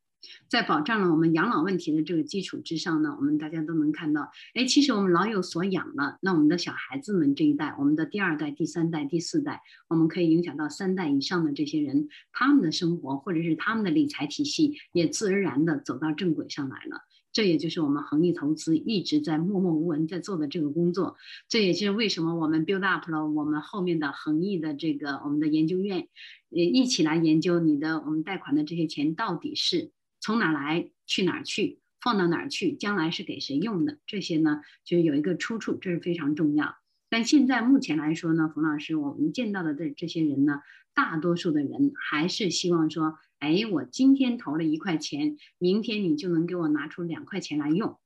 [0.48, 17.02] 在保障了我们养老问题的这个基础之上呢，我们大家都能看到，哎，其实我们老有所养了，那我们的小孩子们这一代，我们的第二代、第三代、第四代，我们可以影响到三代以上的这些人，他们的生活或者是他们的理财体系也自然而然的走到正轨上来了。
[17.35, 21.16] 这也就是我们恒益投资一直在默默无闻在做的这个工作。
[21.51, 26.09] 这也就是为什么我们 build up 了我们后面的恒益的这个我们的研究院，
[26.49, 29.91] 也一起来研究你的我们贷款的这些钱到底是。
[30.20, 33.99] 从哪来去哪去，放到哪去，将来是给谁用的？
[34.07, 36.76] 这些呢，就有一个出处，这是非常重要。
[37.11, 40.62] 但现在目前来说呢，冯老师，我们见到的这这些人呢，
[40.95, 47.99] 大多数的人还是希望说，哎，我今天投了一块钱，明天你就能给我拿出两块钱来用。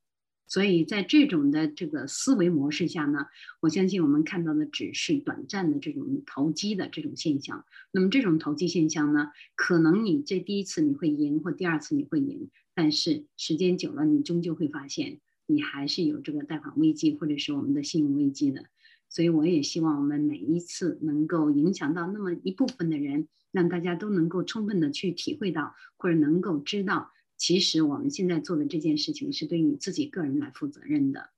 [0.49, 3.27] 所以在这种的这个思维模式下呢，
[3.61, 7.65] 我相信我们看到的只是短暂的这种投机的这种现象。
[7.93, 18.65] 那么这种投机现象呢，可能你这第一次你会赢，或第二次你会赢，但是时间久了，你终究会发现你还是有这个贷款危机或者是我们的信用危机的。
[19.09, 27.11] 所以我也希望我们每一次能够影响到那么一部分的人，让大家都能够充分的去体会到，或者能够知道。
[27.37, 31.31] 其实我们现在做的这件事情是对你自己个人来负责任的，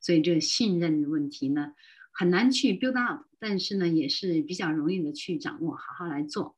[0.00, 1.72] 所以这个信任的问题呢
[2.12, 6.56] 很难去 build up，但是呢也是比较容易的去掌握，好好来做。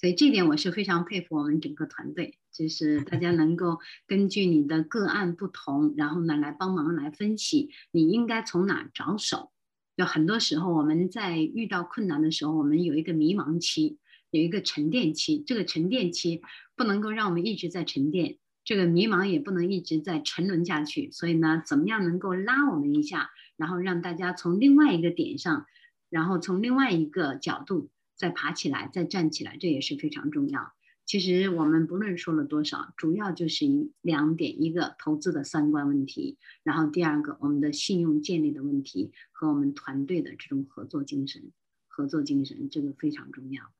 [0.00, 9.50] 所以这点我是非常佩服我们整个团队，就是大家能够根据你的个案不同，然后呢来帮忙来分析你应该从哪着手。
[9.96, 13.98] 有很多时候我们在遇到困难的时候，我们有一个迷茫期。
[14.30, 16.42] 有一个沉淀期，这个沉淀期
[16.76, 21.10] 不能够让我们一直在沉淀，这个迷茫也不能一直在沉沦下去。
[21.12, 25.64] 所以呢，怎么样能够拉我们一下，然后让大家从另外一个点上，
[26.10, 27.88] 然后从另外一个角度
[28.18, 30.74] 再爬起来，再站起来，这也是非常重要。
[31.06, 41.52] 其实我们不论说了多少，主要就是一两点：一个投资的三观问题，然后第二个我们的信用建立的问题和我们团队的这种合作精神。
[41.86, 43.72] 合作精神这个非常重要。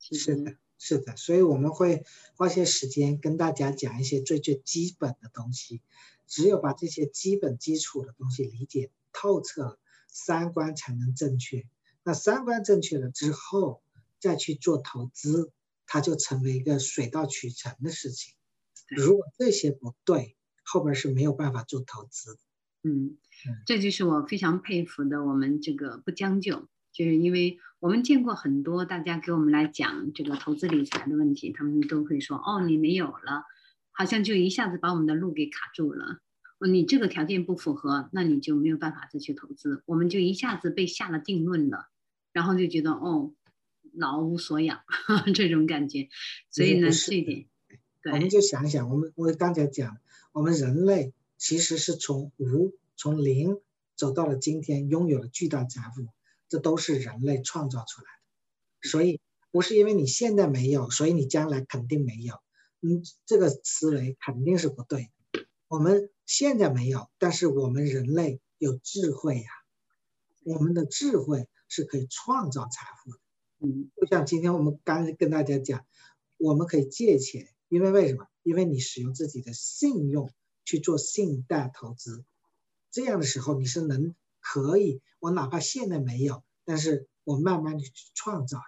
[0.00, 2.02] 是的，是的，所以我们会
[2.34, 5.80] 花些时间跟大家讲一些最最基本的东西。
[6.26, 9.78] 只有把这些基本基础的东西理解透彻，
[10.08, 11.66] 三观才能正确。
[12.02, 13.82] 那三观正确了之后，
[14.18, 15.52] 再去做投资，
[15.86, 18.34] 它就成为一个水到渠成的事情。
[18.88, 22.38] 如果这些不对，后边是没有办法做投资。
[22.82, 23.18] 嗯，
[23.66, 26.68] 这就是我非常佩服的，我们这个不将就。
[26.92, 33.44] 就是因为我们见过很多大家给我们来讲这个投资理财的问题，他们都会说：“哦，你没有了，
[33.92, 36.18] 好像就一下子把我们的路给卡住了。
[36.60, 39.82] 哦，你这个条件不符合，那你就没有办法再去投资。
[39.86, 41.88] 我们就一下子被下了定论了，
[42.32, 43.32] 然后就觉得哦，
[43.92, 44.82] 老无所养
[45.34, 46.08] 这种感觉。
[46.50, 47.46] 所以呢，这一点，
[48.12, 49.98] 我们就想想，我们我刚才讲，
[50.32, 53.58] 我们人类其实是从无从零
[53.96, 56.06] 走到了今天，拥有了巨大财富。
[56.50, 58.08] 这都是人类创造出来
[58.82, 59.20] 的，所以
[59.52, 62.34] 不是因为你现在没有，所以你将来肯定没有。
[62.80, 65.12] 嗯，这个思维肯定是不对。
[65.68, 69.50] 我们现在没有，但是我们人类有智慧呀，
[70.44, 73.18] 我们的智慧是可以创造财富的。
[73.58, 75.84] 嗯，就像今天我们刚跟大家讲，
[76.36, 78.28] 我们可以借钱，因为为什么？
[78.44, 80.32] 因为你使用自己的信用
[80.64, 82.24] 去做信贷投资，
[82.92, 88.62] 这样的时候你是能可以，我哪怕现在没有，但是我慢慢的去创造。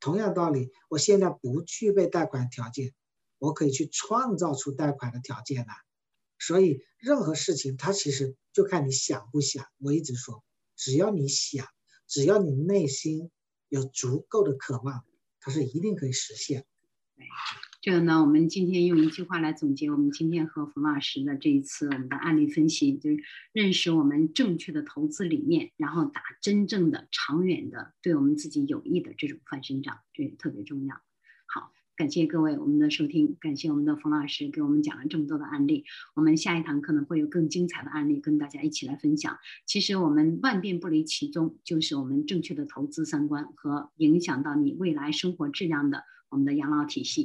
[0.00, 2.94] 同样道理，我现在不具备贷款条件，
[3.36, 5.74] 我可以去创造出贷款的条件来。
[6.44, 9.64] 所以任何事情，它其实就看你想不想。
[9.78, 10.42] 我一直说，
[10.74, 11.66] 只要你想，
[12.08, 13.30] 只要你内心
[13.68, 15.04] 有足够的渴望，
[15.38, 16.66] 它是一定可以实现。
[17.80, 23.18] 这个呢，我们今天用一句话来总结我们今天和冯老师的这一次我们的案例分析，就是
[23.52, 31.00] 认识我们正确的投资理念，然后打真正的长远的对我们自己有益的这种翻身仗，这也特别重要。
[32.02, 35.84] 感谢各位我们的收听，感谢我们的冯老师给我们讲了这么多的案例。
[36.16, 39.38] 我们下一堂课呢会有更精彩的案例跟大家一起来分享。
[39.66, 47.20] 其实我们万变不离其宗，就是我们正确的投资三观和影响到你未来生活质量的我们的养老体系。